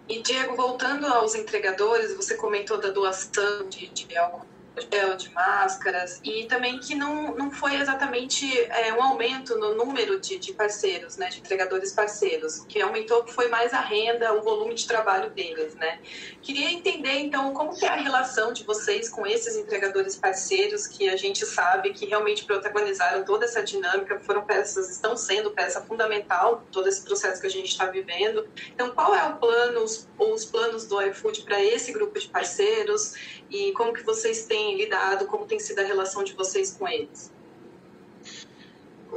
E, 0.08 0.22
Diego, 0.22 0.56
voltando 0.56 1.06
aos 1.06 1.36
entregadores, 1.36 2.16
você 2.16 2.36
comentou 2.36 2.80
da 2.80 2.90
doação 2.90 3.70
de, 3.70 3.88
de 3.90 4.18
álcool 4.18 4.59
gel, 4.80 5.16
de 5.16 5.30
máscaras, 5.32 6.20
e 6.24 6.46
também 6.46 6.80
que 6.80 6.96
não, 6.96 7.36
não 7.36 7.52
foi 7.52 7.76
exatamente 7.76 8.46
é, 8.66 8.94
um 8.94 9.02
aumento 9.02 9.58
no 9.58 9.76
número 9.76 10.20
de, 10.20 10.38
de 10.38 10.54
parceiros, 10.54 11.18
né, 11.18 11.30
de 11.30 11.40
entregadores 11.40 11.92
parceiros. 11.92 12.66
Que 12.68 12.82
aumentou 12.82 13.26
foi 13.28 13.48
mais 13.48 13.74
a 13.74 13.82
renda, 13.82 14.34
o 14.34 14.42
volume 14.42 14.74
de 14.74 14.88
trabalho 14.88 15.30
deles, 15.32 15.76
né. 15.76 16.00
Queria 16.42 16.72
entender, 16.72 17.20
então, 17.20 17.54
como 17.54 17.76
que 17.78 17.86
é 17.86 17.90
a 17.90 17.96
relação 17.96 18.54
de 18.54 18.64
vocês 18.64 19.10
com 19.10 19.26
esses 19.26 19.56
entregadores 19.56 20.16
parceiros 20.16 20.88
que 20.88 21.10
a 21.10 21.16
gente 21.16 21.46
sabe 21.46 21.94
que 21.94 22.06
realmente 22.06 22.46
protagonizaram 22.46 23.24
toda 23.24 23.46
essa 23.46 23.62
dinâmica, 23.64 24.20
foram 24.20 24.44
peças, 24.44 24.90
estão 24.90 25.16
sendo 25.16 25.52
peça 25.52 25.82
fundamental 25.82 26.64
todo 26.72 26.88
esse 26.88 27.04
processo 27.04 27.42
que 27.42 27.48
a 27.48 27.52
gente 27.52 27.70
está 27.70 27.86
vivendo. 27.86 28.48
Então, 28.74 28.92
qual 28.92 29.16
é 29.16 29.24
o 29.28 29.38
plano, 29.38 29.84
os, 29.84 30.08
os 30.18 30.46
planos 30.46 30.88
do 30.88 31.02
iFood 31.02 31.42
para 31.44 31.64
esse 31.64 31.92
grupo 31.92 32.20
de 32.20 32.28
parceiros 32.28 33.14
e 33.50 33.72
como 33.74 33.94
que 33.94 34.04
vocês 34.04 34.46
têm 34.46 34.78
lidado, 34.78 35.26
como 35.26 35.46
tem 35.46 35.60
sido 35.60 35.80
a 35.80 35.84
relação 35.84 36.24
de 36.24 36.34
vocês 36.34 36.72
com 36.72 36.88
eles? 36.88 37.32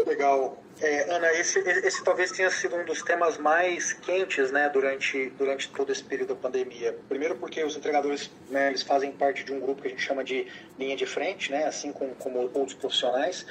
Legal. 0.06 0.62
É, 0.80 1.14
Ana, 1.14 1.32
esse, 1.34 1.58
esse 1.60 2.02
talvez 2.02 2.32
tenha 2.32 2.50
sido 2.50 2.74
um 2.74 2.84
dos 2.84 3.02
temas 3.02 3.38
mais 3.38 3.92
quentes 3.92 4.50
né, 4.50 4.68
durante, 4.68 5.30
durante 5.30 5.70
todo 5.70 5.92
esse 5.92 6.02
período 6.02 6.34
da 6.34 6.40
pandemia. 6.40 6.98
Primeiro 7.08 7.36
porque 7.36 7.62
os 7.62 7.76
entregadores 7.76 8.30
né, 8.48 8.68
eles 8.68 8.82
fazem 8.82 9.12
parte 9.12 9.44
de 9.44 9.52
um 9.52 9.60
grupo 9.60 9.82
que 9.82 9.88
a 9.88 9.90
gente 9.90 10.02
chama 10.02 10.24
de 10.24 10.46
linha 10.78 10.96
de 10.96 11.06
frente, 11.06 11.52
né, 11.52 11.66
assim 11.66 11.92
como, 11.92 12.14
como 12.16 12.40
outros 12.54 12.74
profissionais. 12.74 13.46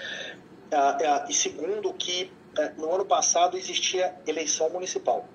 Ah, 0.71 0.97
ah, 0.99 1.25
e 1.29 1.33
segundo 1.33 1.93
que 1.93 2.31
ah, 2.57 2.71
no 2.77 2.93
ano 2.93 3.05
passado 3.05 3.55
existia 3.55 4.13
eleição 4.27 4.69
municipal. 4.69 5.27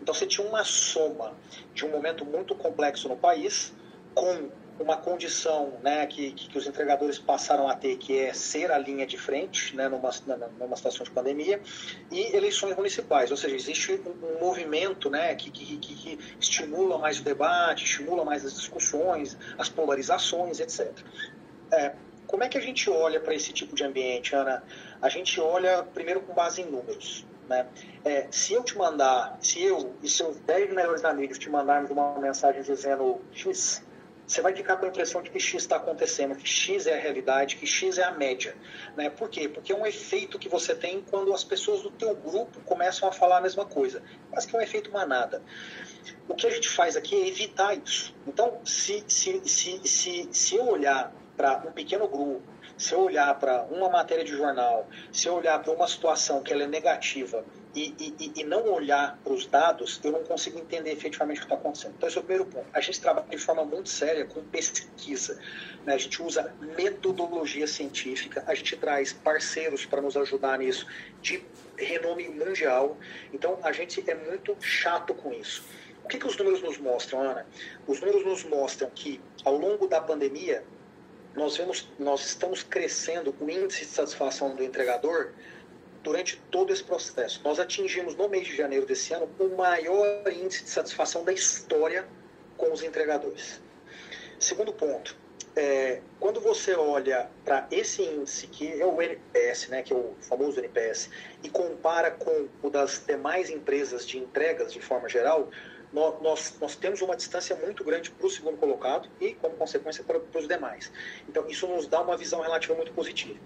Então 0.00 0.14
você 0.14 0.26
tinha 0.26 0.46
uma 0.46 0.64
soma 0.64 1.34
de 1.72 1.84
um 1.84 1.90
momento 1.90 2.24
muito 2.24 2.54
complexo 2.54 3.08
no 3.08 3.16
país 3.16 3.72
com 4.14 4.50
uma 4.78 4.96
condição 4.96 5.74
né, 5.82 6.06
que, 6.06 6.32
que, 6.32 6.58
os 6.58 6.66
entregadores 6.66 7.18
passaram 7.18 7.68
a 7.68 7.76
ter, 7.76 7.96
que 7.96 8.18
é 8.18 8.32
ser 8.32 8.72
a 8.72 8.78
linha 8.78 9.06
de 9.06 9.16
frente 9.16 9.74
né, 9.76 9.88
numa, 9.88 10.10
numa 10.58 10.76
situação 10.76 11.04
de 11.04 11.10
pandemia, 11.10 11.60
e 12.10 12.34
eleições 12.36 12.76
municipais, 12.76 13.30
ou 13.30 13.36
seja, 13.36 13.54
existe 13.54 13.92
um, 13.92 14.40
movimento 14.40 15.08
né, 15.08 15.34
que, 15.34 15.50
que, 15.50 15.76
que, 15.76 16.18
estimula 16.40 16.98
mais 16.98 17.20
o 17.20 17.22
debate, 17.22 17.84
estimula 17.84 18.24
mais 18.24 18.44
as 18.44 18.54
discussões, 18.54 19.36
as 19.56 19.68
polarizações, 19.68 20.58
etc. 20.58 20.90
É, 21.70 21.94
como 22.26 22.42
é 22.42 22.48
que 22.48 22.58
a 22.58 22.60
gente 22.60 22.90
olha 22.90 23.20
para 23.20 23.34
esse 23.34 23.52
tipo 23.52 23.76
de 23.76 23.84
ambiente, 23.84 24.34
Ana? 24.34 24.64
A 25.00 25.08
gente 25.08 25.40
olha 25.40 25.84
primeiro 25.84 26.20
com 26.20 26.34
base 26.34 26.62
em 26.62 26.64
números. 26.64 27.24
Né? 27.48 27.66
É, 28.04 28.26
se 28.30 28.54
eu 28.54 28.64
te 28.64 28.76
mandar, 28.76 29.38
se 29.40 29.62
eu 29.62 29.94
e 30.02 30.08
seus 30.08 30.38
10 30.40 30.72
melhores 30.72 31.04
amigos 31.04 31.38
te 31.38 31.50
mandarmos 31.50 31.90
uma 31.90 32.18
mensagem 32.18 32.62
dizendo 32.62 33.20
X, 33.32 33.83
você 34.26 34.40
vai 34.40 34.54
ficar 34.54 34.76
com 34.76 34.86
a 34.86 34.88
impressão 34.88 35.22
de 35.22 35.30
que 35.30 35.38
X 35.38 35.62
está 35.62 35.76
acontecendo, 35.76 36.34
que 36.34 36.48
X 36.48 36.86
é 36.86 36.94
a 36.94 37.00
realidade, 37.00 37.56
que 37.56 37.66
X 37.66 37.98
é 37.98 38.04
a 38.04 38.10
média. 38.10 38.56
Né? 38.96 39.10
Por 39.10 39.28
quê? 39.28 39.48
Porque 39.48 39.72
é 39.72 39.76
um 39.76 39.86
efeito 39.86 40.38
que 40.38 40.48
você 40.48 40.74
tem 40.74 41.02
quando 41.10 41.32
as 41.34 41.44
pessoas 41.44 41.82
do 41.82 41.90
teu 41.90 42.14
grupo 42.14 42.60
começam 42.62 43.08
a 43.08 43.12
falar 43.12 43.38
a 43.38 43.40
mesma 43.40 43.66
coisa. 43.66 44.02
Mas 44.32 44.46
que 44.46 44.56
é 44.56 44.58
um 44.58 44.62
efeito 44.62 44.90
manada. 44.90 45.42
O 46.26 46.34
que 46.34 46.46
a 46.46 46.50
gente 46.50 46.68
faz 46.68 46.96
aqui 46.96 47.14
é 47.14 47.28
evitar 47.28 47.76
isso. 47.76 48.14
Então, 48.26 48.60
se, 48.64 49.04
se, 49.06 49.42
se, 49.44 49.80
se, 49.84 50.28
se 50.32 50.56
eu 50.56 50.68
olhar 50.68 51.12
para 51.36 51.62
um 51.66 51.72
pequeno 51.72 52.08
grupo, 52.08 52.42
se 52.78 52.94
eu 52.94 53.00
olhar 53.00 53.38
para 53.38 53.64
uma 53.64 53.88
matéria 53.90 54.24
de 54.24 54.34
jornal, 54.34 54.88
se 55.12 55.28
eu 55.28 55.34
olhar 55.34 55.62
para 55.62 55.72
uma 55.72 55.86
situação 55.86 56.42
que 56.42 56.52
ela 56.52 56.64
é 56.64 56.66
negativa 56.66 57.44
e, 57.74 58.14
e, 58.18 58.40
e 58.40 58.44
não 58.44 58.70
olhar 58.70 59.18
para 59.22 59.32
os 59.32 59.46
dados, 59.46 60.00
eu 60.04 60.12
não 60.12 60.22
consigo 60.22 60.58
entender 60.58 60.92
efetivamente 60.92 61.38
o 61.38 61.40
que 61.40 61.46
está 61.46 61.56
acontecendo. 61.56 61.94
Então, 61.96 62.08
esse 62.08 62.16
é 62.16 62.20
o 62.20 62.24
primeiro 62.24 62.48
ponto. 62.48 62.66
A 62.72 62.80
gente 62.80 63.00
trabalha 63.00 63.26
de 63.28 63.38
forma 63.38 63.64
muito 63.64 63.88
séria 63.88 64.24
com 64.24 64.42
pesquisa. 64.44 65.40
Né? 65.84 65.94
A 65.94 65.98
gente 65.98 66.22
usa 66.22 66.54
metodologia 66.76 67.66
científica, 67.66 68.44
a 68.46 68.54
gente 68.54 68.76
traz 68.76 69.12
parceiros 69.12 69.84
para 69.84 70.00
nos 70.00 70.16
ajudar 70.16 70.58
nisso 70.58 70.86
de 71.20 71.44
renome 71.76 72.28
mundial. 72.28 72.96
Então, 73.32 73.58
a 73.62 73.72
gente 73.72 74.08
é 74.08 74.14
muito 74.14 74.56
chato 74.60 75.12
com 75.12 75.32
isso. 75.32 75.64
O 76.04 76.08
que, 76.08 76.18
que 76.18 76.26
os 76.26 76.36
números 76.36 76.62
nos 76.62 76.78
mostram, 76.78 77.22
Ana? 77.22 77.46
Os 77.86 78.00
números 78.00 78.24
nos 78.24 78.44
mostram 78.44 78.90
que, 78.90 79.20
ao 79.44 79.56
longo 79.56 79.88
da 79.88 80.00
pandemia, 80.00 80.64
nós, 81.34 81.56
vemos, 81.56 81.88
nós 81.98 82.24
estamos 82.24 82.62
crescendo 82.62 83.34
o 83.40 83.50
índice 83.50 83.80
de 83.80 83.90
satisfação 83.90 84.54
do 84.54 84.62
entregador 84.62 85.32
durante 86.04 86.36
todo 86.50 86.72
esse 86.72 86.84
processo. 86.84 87.40
Nós 87.42 87.58
atingimos 87.58 88.14
no 88.14 88.28
mês 88.28 88.46
de 88.46 88.54
janeiro 88.54 88.86
desse 88.86 89.12
ano 89.12 89.28
o 89.40 89.48
maior 89.56 90.22
índice 90.30 90.62
de 90.62 90.70
satisfação 90.70 91.24
da 91.24 91.32
história 91.32 92.06
com 92.56 92.72
os 92.72 92.82
entregadores. 92.84 93.60
Segundo 94.38 94.72
ponto, 94.72 95.16
é, 95.56 96.00
quando 96.20 96.40
você 96.40 96.74
olha 96.74 97.30
para 97.44 97.66
esse 97.70 98.02
índice, 98.02 98.46
que 98.48 98.80
é 98.80 98.84
o 98.84 99.00
NPS, 99.00 99.68
né, 99.68 99.82
que 99.82 99.92
é 99.92 99.96
o 99.96 100.14
famoso 100.20 100.58
NPS, 100.58 101.08
e 101.42 101.48
compara 101.48 102.10
com 102.10 102.48
o 102.62 102.68
das 102.68 103.02
demais 103.06 103.48
empresas 103.48 104.06
de 104.06 104.18
entregas 104.18 104.72
de 104.72 104.80
forma 104.80 105.08
geral, 105.08 105.48
nós, 105.92 106.56
nós, 106.60 106.74
temos 106.74 107.00
uma 107.02 107.14
distância 107.14 107.54
muito 107.54 107.84
grande 107.84 108.10
para 108.10 108.26
o 108.26 108.30
segundo 108.30 108.56
colocado 108.56 109.08
e, 109.20 109.34
como 109.34 109.54
consequência, 109.54 110.02
para, 110.02 110.18
para 110.18 110.40
os 110.40 110.48
demais. 110.48 110.90
Então, 111.28 111.46
isso 111.48 111.68
nos 111.68 111.86
dá 111.86 112.00
uma 112.00 112.16
visão 112.16 112.40
relativa 112.40 112.74
muito 112.74 112.92
positiva. 112.92 113.38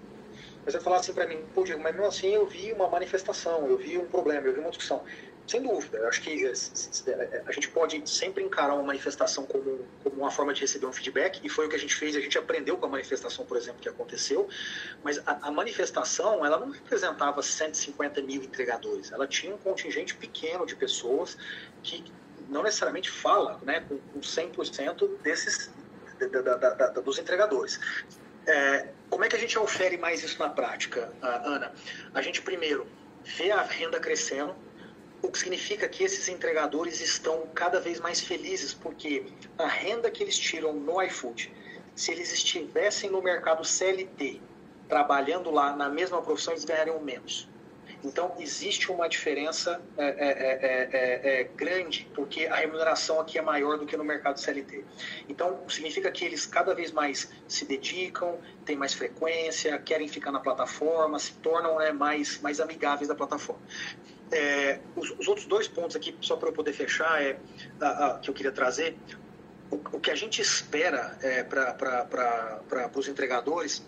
Mas 0.68 0.74
você 0.74 0.81
falar 0.81 0.96
assim 0.98 1.14
para 1.14 1.26
mim, 1.26 1.42
pô, 1.54 1.64
Diego, 1.64 1.83
mas 1.83 1.94
mesmo 1.94 2.09
assim 2.09 2.28
eu 2.28 2.46
vi 2.46 2.74
uma 2.74 2.90
manifestação, 2.90 3.66
eu 3.66 3.78
vi 3.78 3.96
um 3.96 4.04
problema, 4.04 4.46
eu 4.46 4.52
vi 4.52 4.61
uma 4.61 4.68
discussão. 4.68 5.02
Sem 5.46 5.62
dúvida, 5.62 5.96
eu 5.96 6.07
acho 6.07 6.20
que 6.20 6.44
eh, 6.44 7.42
a 7.46 7.52
gente 7.52 7.70
pode 7.70 8.07
sempre 8.07 8.44
encarar 8.44 8.74
uma 8.74 8.83
manifestação 8.83 9.46
como, 9.46 9.88
como 10.04 10.16
uma 10.16 10.31
forma 10.31 10.52
de 10.52 10.61
receber 10.61 10.85
um 10.85 10.92
feedback, 10.92 11.40
e 11.42 11.48
foi 11.48 11.64
o 11.64 11.70
que 11.70 11.76
a 11.76 11.78
gente 11.78 11.94
fez, 11.94 12.14
a 12.14 12.20
gente 12.20 12.37
aprendeu 12.37 12.76
com 12.76 12.85
a 12.85 12.88
manifestação, 12.90 13.46
por 13.46 13.57
exemplo, 13.57 13.81
que 13.81 13.88
aconteceu, 13.88 14.46
mas 15.02 15.18
a, 15.26 15.38
a 15.48 15.50
manifestação, 15.50 16.44
ela 16.44 16.59
não 16.59 16.68
representava 16.68 17.40
150 17.40 18.20
mil 18.20 18.42
entregadores, 18.42 19.11
ela 19.11 19.26
tinha 19.26 19.54
um 19.54 19.59
contingente 19.59 20.14
pequeno 20.16 20.66
de 20.66 20.76
pessoas 20.76 21.38
que 21.83 22.04
não 22.50 22.62
necessariamente 22.62 23.09
fala 23.09 23.59
né, 23.62 23.81
com, 23.88 23.96
com 23.96 24.20
100% 24.20 25.22
desses, 25.22 25.70
da, 26.26 26.57
da, 26.57 26.74
da, 26.74 26.88
dos 27.00 27.18
entregadores. 27.18 27.81
É, 28.48 28.88
como 29.11 29.24
é 29.24 29.28
que 29.28 29.37
a 29.37 29.38
gente 29.38 29.58
ofere 29.58 29.98
mais 29.98 30.22
isso 30.22 30.38
na 30.38 30.48
prática, 30.48 31.12
Ana? 31.20 31.72
A 32.14 32.22
gente 32.22 32.40
primeiro 32.40 32.87
vê 33.22 33.50
a 33.50 33.62
renda 33.62 34.00
crescendo, 34.00 34.56
o 35.20 35.30
que 35.30 35.38
significa 35.38 35.88
que 35.88 36.02
esses 36.02 36.28
entregadores 36.28 37.00
estão 37.00 37.46
cada 37.54 37.78
vez 37.78 38.00
mais 38.00 38.20
felizes, 38.20 38.72
porque 38.72 39.26
a 39.58 39.66
renda 39.66 40.11
que 40.11 40.22
eles 40.22 40.38
tiram 40.38 40.72
no 40.72 41.02
iFood, 41.02 41.52
se 41.94 42.11
eles 42.11 42.32
estivessem 42.32 43.11
no 43.11 43.20
mercado 43.20 43.64
CLT, 43.64 44.40
trabalhando 44.88 45.50
lá 45.50 45.76
na 45.76 45.90
mesma 45.90 46.22
profissão, 46.22 46.54
eles 46.54 46.64
ganhariam 46.64 46.98
menos. 47.00 47.48
Então, 48.04 48.34
existe 48.38 48.92
uma 48.92 49.08
diferença 49.08 49.80
é 49.96 50.04
é, 50.04 50.08
é, 50.08 50.88
é, 50.92 51.40
é, 51.40 51.44
grande, 51.44 52.08
porque 52.14 52.46
a 52.46 52.54
remuneração 52.56 53.20
aqui 53.20 53.38
é 53.38 53.42
maior 53.42 53.76
do 53.76 53.87
que 53.87 53.96
no 53.96 54.04
mercado 54.04 54.38
CLT. 54.38 54.84
Então, 55.28 55.68
significa 55.68 56.11
que 56.11 56.24
eles 56.24 56.46
cada 56.46 56.74
vez 56.74 56.92
mais 56.92 57.28
se 57.48 57.64
dedicam, 57.64 58.38
têm 58.64 58.76
mais 58.76 58.94
frequência, 58.94 59.76
querem 59.78 60.06
ficar 60.06 60.30
na 60.30 60.38
plataforma, 60.38 61.18
se 61.18 61.32
tornam 61.34 61.78
né, 61.78 61.90
mais, 61.92 62.40
mais 62.40 62.61
amigáveis 62.61 63.08
da 63.08 63.14
plataforma. 63.14 63.62
É, 64.30 64.78
os, 64.94 65.11
os, 65.18 65.26
outros 65.26 65.46
dois 65.46 65.66
pontos 65.66 65.96
aqui, 65.96 66.14
só 66.20 66.37
para 66.37 66.50
eu 66.50 66.52
poder 66.52 66.74
fechar, 66.74 67.20
é, 67.22 67.38
a, 67.80 68.06
a, 68.06 68.18
que 68.18 68.30
eu 68.30 68.34
queria 68.34 68.52
trazer, 68.52 68.96
o, 69.70 69.76
o 69.76 70.00
que 70.00 70.11
a 70.11 70.14
gente 70.14 70.40
espera 70.40 71.18
é, 71.20 71.42
para 71.42 72.90
os 72.94 73.08
entregadores 73.08 73.84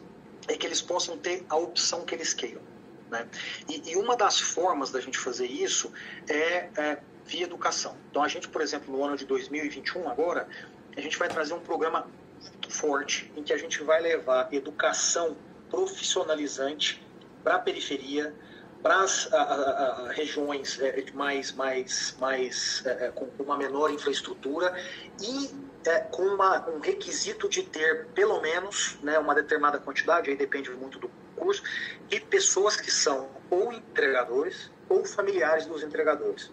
é 0.48 0.56
que 0.56 0.66
eles 0.66 0.82
possam 0.82 1.16
ter 1.16 1.44
a 1.48 1.56
opção 1.56 2.04
que 2.04 2.14
eles 2.14 2.34
queiram. 2.34 2.62
Né? 3.10 3.26
E, 3.68 3.90
e, 3.90 3.96
uma 3.96 4.16
das 4.16 4.40
formas 4.40 4.90
da 4.90 5.00
gente 5.00 5.18
fazer 5.18 5.46
isso 5.46 5.92
é, 6.28 6.68
é, 6.76 6.98
via 7.24 7.44
educação. 7.44 7.96
Então, 8.10 8.22
a 8.22 8.28
gente, 8.28 8.48
por 8.48 8.62
exemplo, 8.62 8.96
no 8.96 9.04
ano 9.04 9.16
de 9.16 9.24
2021, 9.24 10.08
agora, 10.08 10.48
a 10.96 11.00
gente 11.00 11.18
vai 11.18 11.28
trazer 11.28 11.54
um 11.54 11.60
programa 11.60 12.06
forte 12.68 13.30
em 13.36 13.42
que 13.42 13.52
a 13.52 13.58
gente 13.58 13.82
vai 13.82 14.00
levar 14.00 14.52
educação 14.52 15.36
profissionalizante 15.68 17.04
para 17.42 17.56
a 17.56 17.58
periferia, 17.58 18.34
para 18.82 19.02
as 19.02 19.28
regiões 20.12 20.80
é, 20.80 21.04
mais, 21.12 21.52
mais, 21.52 22.16
mais 22.18 22.82
é, 22.86 23.06
é, 23.06 23.10
com 23.10 23.28
uma 23.42 23.56
menor 23.56 23.90
infraestrutura 23.90 24.74
e 25.20 25.50
é, 25.84 26.00
com 26.00 26.22
uma, 26.22 26.68
um 26.70 26.80
requisito 26.80 27.48
de 27.48 27.62
ter 27.62 28.06
pelo 28.14 28.40
menos 28.40 28.98
né, 29.02 29.18
uma 29.18 29.34
determinada 29.34 29.78
quantidade, 29.78 30.30
aí 30.30 30.36
depende 30.36 30.70
muito 30.70 30.98
do 30.98 31.10
curso, 31.40 31.62
de 32.08 32.20
pessoas 32.20 32.76
que 32.76 32.90
são 32.90 33.28
ou 33.50 33.72
entregadores 33.72 34.70
ou 34.88 35.04
familiares 35.04 35.66
dos 35.66 35.82
entregadores. 35.82 36.50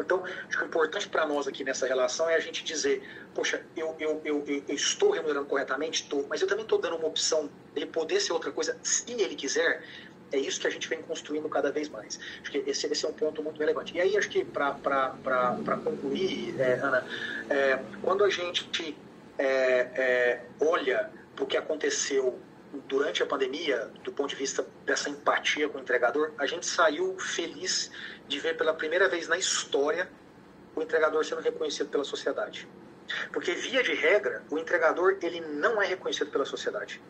Então, 0.00 0.24
acho 0.24 0.56
que 0.56 0.62
o 0.62 0.66
importante 0.66 1.08
para 1.08 1.26
nós 1.26 1.48
aqui 1.48 1.64
nessa 1.64 1.86
relação 1.86 2.28
é 2.28 2.36
a 2.36 2.40
gente 2.40 2.62
dizer, 2.62 3.02
poxa, 3.34 3.64
eu, 3.76 3.96
eu, 3.98 4.20
eu, 4.24 4.44
eu 4.46 4.74
estou 4.74 5.10
remunerando 5.10 5.46
corretamente? 5.46 6.02
Estou, 6.02 6.24
mas 6.28 6.40
eu 6.40 6.46
também 6.46 6.62
estou 6.62 6.78
dando 6.78 6.96
uma 6.96 7.08
opção 7.08 7.50
dele 7.74 7.86
poder 7.86 8.20
ser 8.20 8.32
outra 8.32 8.52
coisa, 8.52 8.78
se 8.82 9.10
ele 9.10 9.34
quiser, 9.34 9.82
é 10.30 10.38
isso 10.38 10.60
que 10.60 10.66
a 10.66 10.70
gente 10.70 10.88
vem 10.88 11.02
construindo 11.02 11.48
cada 11.48 11.72
vez 11.72 11.88
mais. 11.88 12.20
Acho 12.40 12.50
que 12.50 12.58
esse, 12.66 12.86
esse 12.86 13.04
é 13.04 13.08
um 13.08 13.12
ponto 13.12 13.42
muito 13.42 13.58
relevante. 13.58 13.96
E 13.96 14.00
aí, 14.00 14.16
acho 14.16 14.28
que 14.28 14.44
para 14.44 15.80
concluir, 15.82 16.54
é, 16.60 16.74
Ana, 16.74 17.04
é, 17.50 17.78
quando 18.02 18.24
a 18.24 18.30
gente 18.30 18.96
é, 19.38 19.46
é 19.46 20.44
olha 20.60 21.10
para 21.34 21.44
o 21.44 21.46
que 21.46 21.56
aconteceu 21.56 22.38
durante 22.86 23.22
a 23.22 23.26
pandemia, 23.26 23.90
do 24.02 24.12
ponto 24.12 24.30
de 24.30 24.36
vista 24.36 24.66
dessa 24.84 25.08
empatia 25.08 25.68
com 25.68 25.78
o 25.78 25.80
entregador, 25.80 26.32
a 26.38 26.46
gente 26.46 26.66
saiu 26.66 27.18
feliz 27.18 27.90
de 28.26 28.38
ver 28.38 28.56
pela 28.56 28.74
primeira 28.74 29.08
vez 29.08 29.28
na 29.28 29.38
história 29.38 30.10
o 30.74 30.82
entregador 30.82 31.24
sendo 31.24 31.40
reconhecido 31.40 31.88
pela 31.88 32.04
sociedade. 32.04 32.68
Porque, 33.32 33.52
via 33.52 33.82
de 33.82 33.94
regra, 33.94 34.44
o 34.50 34.58
entregador 34.58 35.18
ele 35.22 35.40
não 35.40 35.80
é 35.80 35.86
reconhecido 35.86 36.30
pela 36.30 36.44
sociedade. 36.44 37.00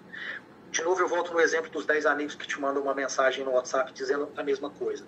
De 0.70 0.83
novo, 0.83 1.00
eu 1.00 1.09
volto 1.09 1.33
no 1.33 1.40
exemplo 1.40 1.70
dos 1.70 1.87
10 1.87 2.04
amigos 2.04 2.35
que 2.35 2.46
te 2.46 2.61
mandam 2.61 2.83
uma 2.83 2.94
mensagem 2.94 3.42
no 3.42 3.52
WhatsApp 3.52 3.90
dizendo 3.92 4.31
a 4.37 4.42
mesma 4.42 4.68
coisa. 4.68 5.04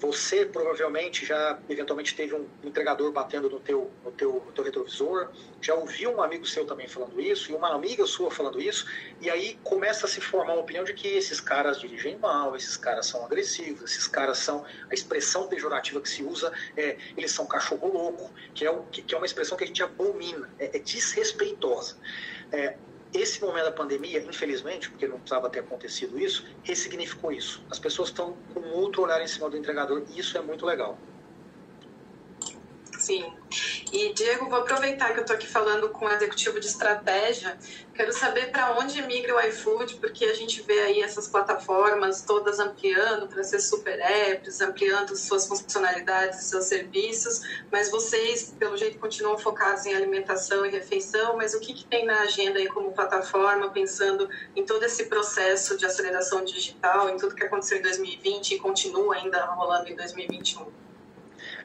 Você 0.00 0.44
provavelmente 0.44 1.24
já, 1.24 1.56
eventualmente, 1.68 2.16
teve 2.16 2.34
um 2.34 2.48
entregador 2.64 3.12
batendo 3.12 3.48
no 3.48 3.60
teu, 3.60 3.92
no 4.04 4.10
teu, 4.10 4.42
no 4.44 4.52
teu 4.52 4.64
retrovisor, 4.64 5.30
já 5.60 5.72
ouviu 5.74 6.10
um 6.10 6.20
amigo 6.20 6.44
seu 6.44 6.66
também 6.66 6.88
falando 6.88 7.20
isso, 7.20 7.52
e 7.52 7.54
uma 7.54 7.72
amiga 7.72 8.04
sua 8.06 8.28
falando 8.28 8.60
isso, 8.60 8.86
e 9.20 9.30
aí 9.30 9.56
começa 9.62 10.06
a 10.06 10.08
se 10.08 10.20
formar 10.20 10.54
uma 10.54 10.62
opinião 10.62 10.84
de 10.84 10.92
que 10.92 11.06
esses 11.06 11.40
caras 11.40 11.80
dirigem 11.80 12.18
mal, 12.18 12.56
esses 12.56 12.76
caras 12.76 13.06
são 13.06 13.24
agressivos, 13.24 13.92
esses 13.92 14.08
caras 14.08 14.38
são. 14.38 14.64
A 14.90 14.94
expressão 14.94 15.46
pejorativa 15.46 16.00
que 16.00 16.08
se 16.08 16.24
usa 16.24 16.52
é 16.76 16.98
eles 17.16 17.30
são 17.30 17.46
cachorro 17.46 17.86
louco, 17.86 18.32
que 18.52 18.66
é, 18.66 18.70
o, 18.70 18.82
que, 18.84 19.00
que 19.00 19.14
é 19.14 19.16
uma 19.16 19.26
expressão 19.26 19.56
que 19.56 19.62
a 19.62 19.66
gente 19.66 19.82
abomina, 19.82 20.50
é, 20.58 20.76
é 20.76 20.80
desrespeitosa. 20.80 21.96
É, 22.50 22.76
esse 23.14 23.40
momento 23.40 23.64
da 23.66 23.72
pandemia, 23.72 24.18
infelizmente, 24.24 24.90
porque 24.90 25.06
não 25.06 25.18
precisava 25.18 25.48
ter 25.48 25.60
acontecido 25.60 26.18
isso, 26.18 26.44
ressignificou 26.62 27.32
isso. 27.32 27.64
As 27.70 27.78
pessoas 27.78 28.08
estão 28.08 28.36
com 28.52 28.60
outro 28.70 29.02
olhar 29.02 29.22
em 29.22 29.28
cima 29.28 29.48
do 29.48 29.56
entregador 29.56 30.04
e 30.10 30.18
isso 30.18 30.36
é 30.36 30.42
muito 30.42 30.66
legal. 30.66 30.98
Sim. 33.04 33.30
E, 33.92 34.14
Diego, 34.14 34.48
vou 34.48 34.60
aproveitar 34.60 35.12
que 35.12 35.18
eu 35.18 35.20
estou 35.20 35.36
aqui 35.36 35.46
falando 35.46 35.90
com 35.90 36.06
o 36.06 36.10
executivo 36.10 36.58
de 36.58 36.66
estratégia. 36.66 37.58
Quero 37.94 38.14
saber 38.14 38.50
para 38.50 38.78
onde 38.78 39.02
migra 39.02 39.36
o 39.36 39.40
iFood, 39.40 39.96
porque 39.96 40.24
a 40.24 40.32
gente 40.32 40.62
vê 40.62 40.80
aí 40.80 41.02
essas 41.02 41.28
plataformas 41.28 42.22
todas 42.22 42.58
ampliando 42.58 43.28
para 43.28 43.44
ser 43.44 43.60
super 43.60 44.00
apps, 44.00 44.62
ampliando 44.62 45.14
suas 45.16 45.46
funcionalidades, 45.46 46.44
seus 46.44 46.64
serviços, 46.64 47.42
mas 47.70 47.90
vocês, 47.90 48.54
pelo 48.58 48.74
jeito, 48.74 48.98
continuam 48.98 49.36
focados 49.36 49.84
em 49.84 49.94
alimentação 49.94 50.64
e 50.64 50.70
refeição. 50.70 51.36
Mas 51.36 51.52
o 51.52 51.60
que, 51.60 51.74
que 51.74 51.84
tem 51.84 52.06
na 52.06 52.22
agenda 52.22 52.58
aí 52.58 52.68
como 52.68 52.90
plataforma, 52.92 53.68
pensando 53.68 54.30
em 54.56 54.64
todo 54.64 54.82
esse 54.82 55.04
processo 55.10 55.76
de 55.76 55.84
aceleração 55.84 56.42
digital, 56.42 57.10
em 57.10 57.18
tudo 57.18 57.34
que 57.34 57.44
aconteceu 57.44 57.76
em 57.76 57.82
2020 57.82 58.54
e 58.54 58.58
continua 58.58 59.16
ainda 59.16 59.44
rolando 59.44 59.90
em 59.90 59.94
2021? 59.94 60.83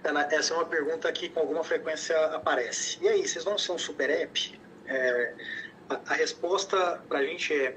Ana, 0.04 0.28
essa 0.32 0.54
é 0.54 0.58
uma 0.58 0.66
pergunta 0.66 1.12
que 1.12 1.30
com 1.30 1.42
alguma 1.42 1.64
frequência 1.64 2.18
aparece. 2.28 2.98
E 3.02 3.08
aí, 3.08 3.28
vocês 3.28 3.44
vão 3.44 3.58
ser 3.58 3.74
um 3.74 3.78
super 3.78 4.10
app? 4.10 4.60
É, 4.86 5.34
a, 5.90 6.00
a, 6.08 6.14
resposta 6.14 7.02
para 7.08 7.20
a 7.20 7.26
gente 7.26 7.54
é 7.54 7.76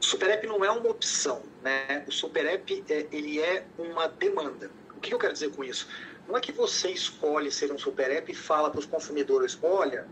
super 0.00 0.30
app 0.30 0.46
não 0.46 0.64
é 0.64 0.70
uma 0.70 0.90
opção, 0.90 1.42
né? 1.62 2.04
O 2.06 2.12
super 2.12 2.46
app 2.46 2.84
é, 2.88 3.06
ele 3.10 3.40
é 3.40 3.64
uma 3.78 4.06
demanda. 4.06 4.70
O 4.96 5.00
que 5.00 5.12
eu 5.12 5.18
quero 5.18 5.32
dizer 5.32 5.50
com 5.50 5.64
isso? 5.64 5.88
Não 6.26 6.36
é 6.36 6.40
que 6.40 6.52
você 6.52 6.90
escolhe 6.90 7.50
ser 7.50 7.72
um 7.72 7.78
super 7.78 8.10
app 8.10 8.30
e 8.30 8.34
fala 8.34 8.70
para 8.70 8.78
os 8.78 8.86
consumidores, 8.86 9.58
olha, 9.62 10.06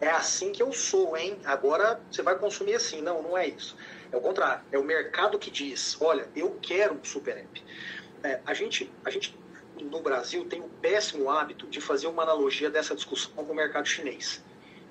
é 0.00 0.10
assim 0.10 0.52
que 0.52 0.62
eu 0.62 0.72
sou, 0.72 1.16
hein? 1.16 1.38
Agora 1.44 2.00
você 2.10 2.22
vai 2.22 2.38
consumir 2.38 2.74
assim. 2.74 3.00
Não, 3.00 3.22
não 3.22 3.38
é 3.38 3.48
isso. 3.48 3.76
É 4.10 4.16
o 4.16 4.20
contrário. 4.20 4.62
É 4.70 4.78
o 4.78 4.84
mercado 4.84 5.38
que 5.38 5.50
diz, 5.50 5.96
olha, 6.00 6.28
eu 6.36 6.58
quero 6.60 6.94
um 6.94 7.04
super 7.04 7.38
app. 7.38 7.64
É, 8.22 8.40
a, 8.44 8.52
gente, 8.52 8.92
a 9.04 9.10
gente 9.10 9.36
no 9.82 10.00
Brasil 10.00 10.44
tem 10.46 10.60
o 10.60 10.68
péssimo 10.68 11.30
hábito 11.30 11.66
de 11.66 11.80
fazer 11.80 12.06
uma 12.06 12.22
analogia 12.22 12.70
dessa 12.70 12.94
discussão 12.94 13.32
com 13.34 13.52
o 13.52 13.54
mercado 13.54 13.86
chinês. 13.86 14.42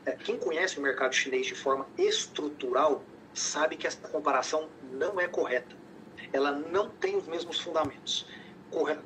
É, 0.05 0.11
quem 0.13 0.37
conhece 0.37 0.79
o 0.79 0.81
mercado 0.81 1.13
chinês 1.13 1.45
de 1.45 1.55
forma 1.55 1.87
estrutural 1.97 3.03
sabe 3.33 3.77
que 3.77 3.87
essa 3.87 4.07
comparação 4.07 4.69
não 4.91 5.19
é 5.19 5.27
correta. 5.27 5.75
Ela 6.33 6.51
não 6.51 6.89
tem 6.89 7.15
os 7.15 7.27
mesmos 7.27 7.59
fundamentos. 7.59 8.25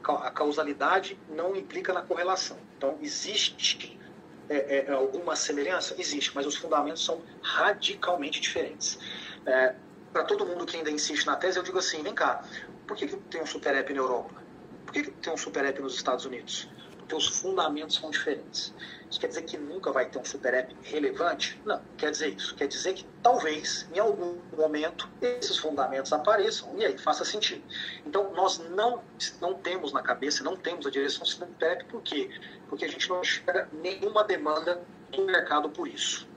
A 0.04 0.32
causalidade 0.32 1.20
não 1.30 1.56
implica 1.56 1.92
na 1.92 2.02
correlação. 2.02 2.58
Então, 2.78 2.98
existe 3.02 4.00
é, 4.48 4.86
é, 4.88 4.92
alguma 4.92 5.36
semelhança? 5.36 5.96
Existe, 5.98 6.32
mas 6.36 6.46
os 6.46 6.56
fundamentos 6.56 7.04
são 7.04 7.22
radicalmente 7.42 8.40
diferentes. 8.40 9.00
É, 9.46 9.76
Para 10.14 10.24
todo 10.24 10.46
mundo 10.46 10.66
que 10.66 10.78
ainda 10.78 10.92
insiste 10.92 11.26
na 11.26 11.36
tese, 11.36 11.58
eu 11.58 11.64
digo 11.64 11.80
assim: 11.80 12.04
vem 12.04 12.14
cá, 12.14 12.44
por 12.88 12.96
que, 12.96 13.08
que 13.08 13.18
tem 13.18 13.42
um 13.42 13.46
super 13.46 13.76
app 13.76 13.92
na 13.92 14.00
Europa? 14.00 14.45
Que 14.92 15.12
tem 15.12 15.34
um 15.34 15.38
super 15.38 15.66
app 15.66 15.82
nos 15.82 15.96
Estados 15.96 16.26
Unidos? 16.26 16.70
Porque 16.98 17.16
os 17.16 17.28
fundamentos 17.28 17.98
são 17.98 18.10
diferentes. 18.10 18.74
Isso 19.10 19.20
quer 19.20 19.28
dizer 19.28 19.44
que 19.44 19.58
nunca 19.58 19.92
vai 19.92 20.06
ter 20.06 20.18
um 20.18 20.26
super 20.26 20.54
app 20.56 20.76
relevante? 20.82 21.62
Não, 21.64 21.80
quer 21.98 22.10
dizer 22.10 22.30
isso. 22.30 22.56
Quer 22.56 22.68
dizer 22.68 22.94
que 22.94 23.06
talvez, 23.22 23.88
em 23.94 24.00
algum 24.00 24.38
momento, 24.58 25.08
esses 25.22 25.58
fundamentos 25.58 26.12
apareçam 26.12 26.74
e 26.78 26.84
aí 26.84 26.98
faça 26.98 27.24
sentido. 27.24 27.64
Então, 28.06 28.34
nós 28.34 28.58
não, 28.58 29.04
não 29.40 29.54
temos 29.54 29.94
na 29.94 30.02
cabeça, 30.02 30.44
não 30.44 30.56
temos 30.56 30.88
a 30.88 30.90
direção 30.90 31.24
super 31.26 31.48
app, 31.62 31.86
por 31.86 32.02
quê? 32.02 32.30
Porque 32.68 32.86
a 32.86 32.90
gente 32.90 33.08
não 33.08 33.22
enxerga 33.22 33.70
nenhuma 33.72 34.24
demanda 34.24 34.82
do 35.12 35.24
mercado 35.26 35.70
por 35.70 35.88
isso. 35.88 36.28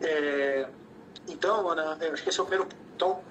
É, 0.00 0.68
então, 1.28 1.68
Ana, 1.68 1.98
acho 2.12 2.22
que 2.22 2.28
esse 2.28 2.38
é 2.38 2.42
o 2.42 2.46
primeiro 2.46 2.68
Então, 2.98 3.22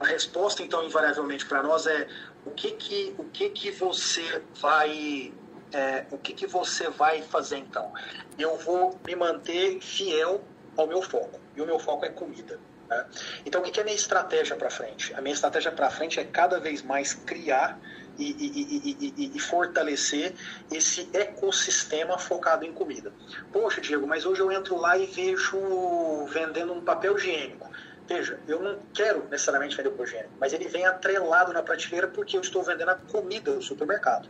a 0.00 0.04
resposta, 0.04 0.60
então, 0.60 0.82
invariavelmente 0.82 1.46
para 1.46 1.62
nós 1.62 1.86
é 1.86 2.08
o 2.44 2.50
que 2.50 2.72
que, 2.72 3.14
o 3.16 3.22
que, 3.22 3.48
que 3.50 3.70
você 3.70 4.42
vai 4.60 5.32
é, 5.72 6.06
o 6.10 6.18
que, 6.18 6.32
que 6.32 6.44
você 6.48 6.90
vai 6.90 7.22
fazer 7.22 7.58
então? 7.58 7.92
Eu 8.36 8.56
vou 8.58 8.98
me 9.06 9.14
manter 9.14 9.80
fiel 9.80 10.42
ao 10.76 10.88
meu 10.88 11.00
foco. 11.02 11.38
E 11.54 11.62
o 11.62 11.66
meu 11.66 11.78
foco 11.78 12.04
é 12.04 12.08
comida. 12.08 12.58
Né? 12.88 13.06
Então, 13.46 13.60
o 13.60 13.64
que, 13.64 13.70
que 13.70 13.78
é 13.78 13.82
a 13.82 13.84
minha 13.84 13.96
estratégia 13.96 14.56
para 14.56 14.70
frente? 14.70 15.14
A 15.14 15.20
minha 15.20 15.34
estratégia 15.34 15.70
para 15.70 15.88
frente 15.88 16.18
é 16.18 16.24
cada 16.24 16.58
vez 16.58 16.82
mais 16.82 17.14
criar 17.14 17.78
e, 18.18 18.24
e, 18.24 19.12
e, 19.16 19.36
e, 19.36 19.38
fortalecer 19.40 20.34
esse 20.70 21.08
ecossistema 21.12 22.18
focado 22.18 22.64
em 22.64 22.72
comida. 22.72 23.12
Poxa, 23.52 23.80
Diego, 23.80 24.06
mas 24.06 24.24
hoje 24.24 24.40
eu 24.40 24.52
entro 24.52 24.76
lá 24.76 24.96
e 24.96 25.06
vejo 25.06 26.26
vendendo 26.26 26.72
um 26.72 26.80
papel 26.80 27.16
higiênico. 27.16 27.68
Veja, 28.06 28.38
eu 28.46 28.60
não 28.60 28.78
quero 28.92 29.26
necessariamente 29.30 29.76
vender 29.76 29.88
o 29.88 30.02
higiênico, 30.02 30.34
mas 30.38 30.52
ele 30.52 30.68
vem 30.68 30.84
atrelado 30.84 31.52
na 31.52 31.62
prateleira 31.62 32.06
porque 32.06 32.36
eu 32.36 32.42
estou 32.42 32.62
vendendo 32.62 32.90
a 32.90 32.96
comida 32.96 33.52
do 33.52 33.62
supermercado. 33.62 34.28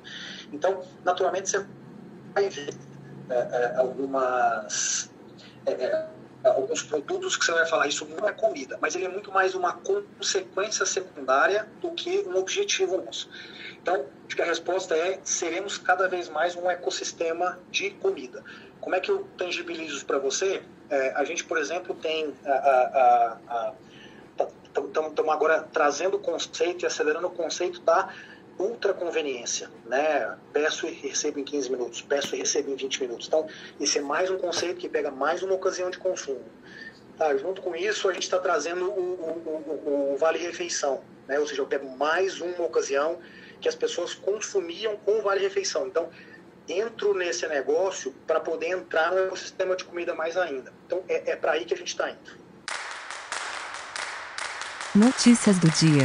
Então, 0.52 0.84
naturalmente, 1.04 1.50
você 1.50 1.66
vai 2.32 2.48
ver 2.48 2.72
é, 3.30 3.34
é, 3.34 3.74
algumas. 3.76 5.10
É, 5.66 5.72
é 5.72 6.14
alguns 6.44 6.82
produtos 6.82 7.36
que 7.36 7.44
você 7.44 7.52
vai 7.52 7.66
falar, 7.66 7.86
isso 7.86 8.06
não 8.06 8.28
é 8.28 8.32
comida, 8.32 8.78
mas 8.80 8.94
ele 8.94 9.06
é 9.06 9.08
muito 9.08 9.32
mais 9.32 9.54
uma 9.54 9.72
consequência 9.72 10.84
secundária 10.84 11.66
do 11.80 11.90
que 11.92 12.22
um 12.28 12.36
objetivo 12.36 12.98
nosso. 12.98 13.30
Então, 13.84 14.06
acho 14.26 14.34
que 14.34 14.40
a 14.40 14.46
resposta 14.46 14.96
é: 14.96 15.20
seremos 15.22 15.76
cada 15.76 16.08
vez 16.08 16.30
mais 16.30 16.56
um 16.56 16.70
ecossistema 16.70 17.58
de 17.70 17.90
comida. 17.90 18.42
Como 18.80 18.96
é 18.96 19.00
que 19.00 19.10
eu 19.10 19.28
tangibilizo 19.36 19.96
isso 19.96 20.06
para 20.06 20.18
você? 20.18 20.62
É, 20.88 21.12
a 21.14 21.22
gente, 21.22 21.44
por 21.44 21.58
exemplo, 21.58 21.94
tem 21.94 22.34
estamos 24.74 25.28
agora 25.28 25.68
trazendo 25.70 26.16
o 26.16 26.18
conceito 26.18 26.84
e 26.84 26.86
acelerando 26.86 27.26
o 27.26 27.30
conceito 27.30 27.78
da 27.82 28.08
ultra 28.58 28.94
conveniência, 28.94 29.70
né? 29.84 30.34
Peço 30.50 30.86
e 30.86 30.90
recebo 30.90 31.38
em 31.38 31.44
15 31.44 31.70
minutos, 31.70 32.00
peço 32.00 32.34
e 32.34 32.38
recebo 32.38 32.70
em 32.70 32.76
20 32.76 33.02
minutos. 33.02 33.26
Então, 33.26 33.46
esse 33.78 33.98
é 33.98 34.00
mais 34.00 34.30
um 34.30 34.38
conceito 34.38 34.80
que 34.80 34.88
pega 34.88 35.10
mais 35.10 35.42
uma 35.42 35.54
ocasião 35.54 35.90
de 35.90 35.98
consumo. 35.98 36.42
Tá, 37.18 37.36
junto 37.36 37.60
com 37.60 37.76
isso, 37.76 38.08
a 38.08 38.14
gente 38.14 38.22
está 38.22 38.38
trazendo 38.38 38.86
o, 38.86 38.98
o, 38.98 39.82
o, 39.86 40.14
o 40.14 40.16
Vale 40.16 40.38
Refeição, 40.38 41.02
né? 41.28 41.38
Ou 41.38 41.46
seja, 41.46 41.60
eu 41.60 41.66
pego 41.66 41.86
mais 41.96 42.40
uma 42.40 42.64
ocasião 42.64 43.18
que 43.60 43.68
as 43.68 43.74
pessoas 43.74 44.14
consumiam 44.14 44.96
com 44.98 45.18
o 45.18 45.22
Vale 45.22 45.40
Refeição. 45.40 45.86
Então, 45.86 46.10
entro 46.68 47.14
nesse 47.14 47.46
negócio 47.46 48.12
para 48.26 48.40
poder 48.40 48.68
entrar 48.68 49.12
no 49.12 49.18
ecossistema 49.18 49.76
de 49.76 49.84
comida 49.84 50.14
mais 50.14 50.36
ainda. 50.36 50.72
Então, 50.86 51.04
é, 51.08 51.32
é 51.32 51.36
para 51.36 51.52
aí 51.52 51.64
que 51.64 51.74
a 51.74 51.76
gente 51.76 51.88
está 51.88 52.10
indo. 52.10 52.44
Notícias 54.94 55.58
do 55.58 55.68
dia. 55.70 56.04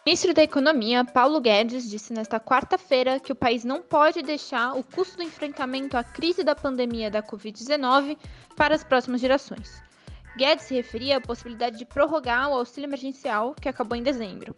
O 0.00 0.02
ministro 0.10 0.34
da 0.34 0.42
Economia, 0.42 1.04
Paulo 1.04 1.40
Guedes, 1.40 1.88
disse 1.88 2.12
nesta 2.12 2.40
quarta-feira 2.40 3.20
que 3.20 3.32
o 3.32 3.34
país 3.34 3.64
não 3.64 3.80
pode 3.80 4.22
deixar 4.22 4.76
o 4.76 4.82
custo 4.82 5.16
do 5.16 5.22
enfrentamento 5.22 5.96
à 5.96 6.02
crise 6.02 6.42
da 6.42 6.54
pandemia 6.54 7.10
da 7.10 7.22
Covid-19 7.22 8.18
para 8.56 8.74
as 8.74 8.82
próximas 8.82 9.20
gerações. 9.20 9.89
Guedes 10.36 10.64
se 10.64 10.74
referia 10.74 11.16
à 11.16 11.20
possibilidade 11.20 11.76
de 11.76 11.84
prorrogar 11.84 12.48
o 12.48 12.54
auxílio 12.54 12.86
emergencial 12.86 13.54
que 13.60 13.68
acabou 13.68 13.96
em 13.96 14.02
dezembro. 14.02 14.54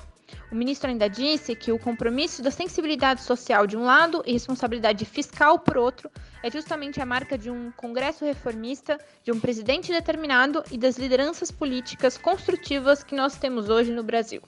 O 0.51 0.55
ministro 0.55 0.91
ainda 0.91 1.09
disse 1.09 1.55
que 1.55 1.73
o 1.73 1.79
compromisso 1.79 2.43
da 2.43 2.51
sensibilidade 2.51 3.23
social 3.23 3.67
de 3.67 3.77
um 3.77 3.85
lado 3.85 4.23
e 4.27 4.33
responsabilidade 4.33 5.05
fiscal 5.05 5.59
por 5.59 5.77
outro 5.77 6.11
é 6.43 6.51
justamente 6.51 7.01
a 7.01 7.07
marca 7.07 7.39
de 7.39 7.51
um 7.51 7.71
Congresso 7.73 8.25
reformista, 8.25 8.99
de 9.25 9.33
um 9.33 9.41
presidente 9.41 9.93
determinado 9.93 10.63
e 10.71 10.77
das 10.77 10.97
lideranças 10.97 11.51
políticas 11.51 12.19
construtivas 12.19 13.03
que 13.03 13.15
nós 13.15 13.37
temos 13.37 13.69
hoje 13.69 13.93
no 13.93 14.03
Brasil. 14.03 14.43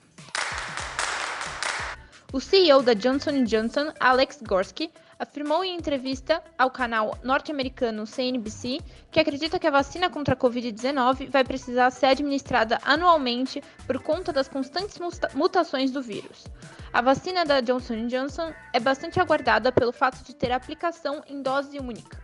O 2.32 2.40
CEO 2.40 2.82
da 2.82 2.94
Johnson 2.94 3.44
Johnson, 3.44 3.92
Alex 4.00 4.40
Gorsky, 4.42 4.90
afirmou 5.18 5.64
em 5.64 5.76
entrevista 5.76 6.42
ao 6.58 6.70
canal 6.70 7.16
norte-americano 7.22 8.06
CNBC 8.06 8.78
que 9.10 9.20
acredita 9.20 9.58
que 9.58 9.66
a 9.66 9.70
vacina 9.70 10.10
contra 10.10 10.34
a 10.34 10.36
Covid-19 10.36 11.30
vai 11.30 11.44
precisar 11.44 11.90
ser 11.90 12.06
administrada 12.06 12.78
anualmente 12.84 13.62
por 13.86 14.02
conta 14.02 14.32
das 14.32 14.48
constantes 14.48 14.98
mutações 15.34 15.90
do 15.90 16.02
vírus. 16.02 16.44
A 16.92 17.00
vacina 17.00 17.44
da 17.44 17.60
Johnson 17.60 18.06
Johnson 18.06 18.52
é 18.72 18.78
bastante 18.78 19.18
aguardada 19.18 19.72
pelo 19.72 19.92
fato 19.92 20.22
de 20.24 20.34
ter 20.34 20.52
aplicação 20.52 21.22
em 21.26 21.42
dose 21.42 21.78
única. 21.78 22.22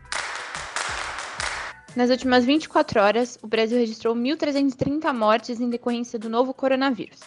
Nas 1.96 2.08
últimas 2.08 2.44
24 2.44 3.00
horas, 3.00 3.38
o 3.42 3.48
Brasil 3.48 3.76
registrou 3.76 4.14
1.330 4.14 5.12
mortes 5.12 5.60
em 5.60 5.68
decorrência 5.68 6.20
do 6.20 6.28
novo 6.28 6.54
coronavírus. 6.54 7.18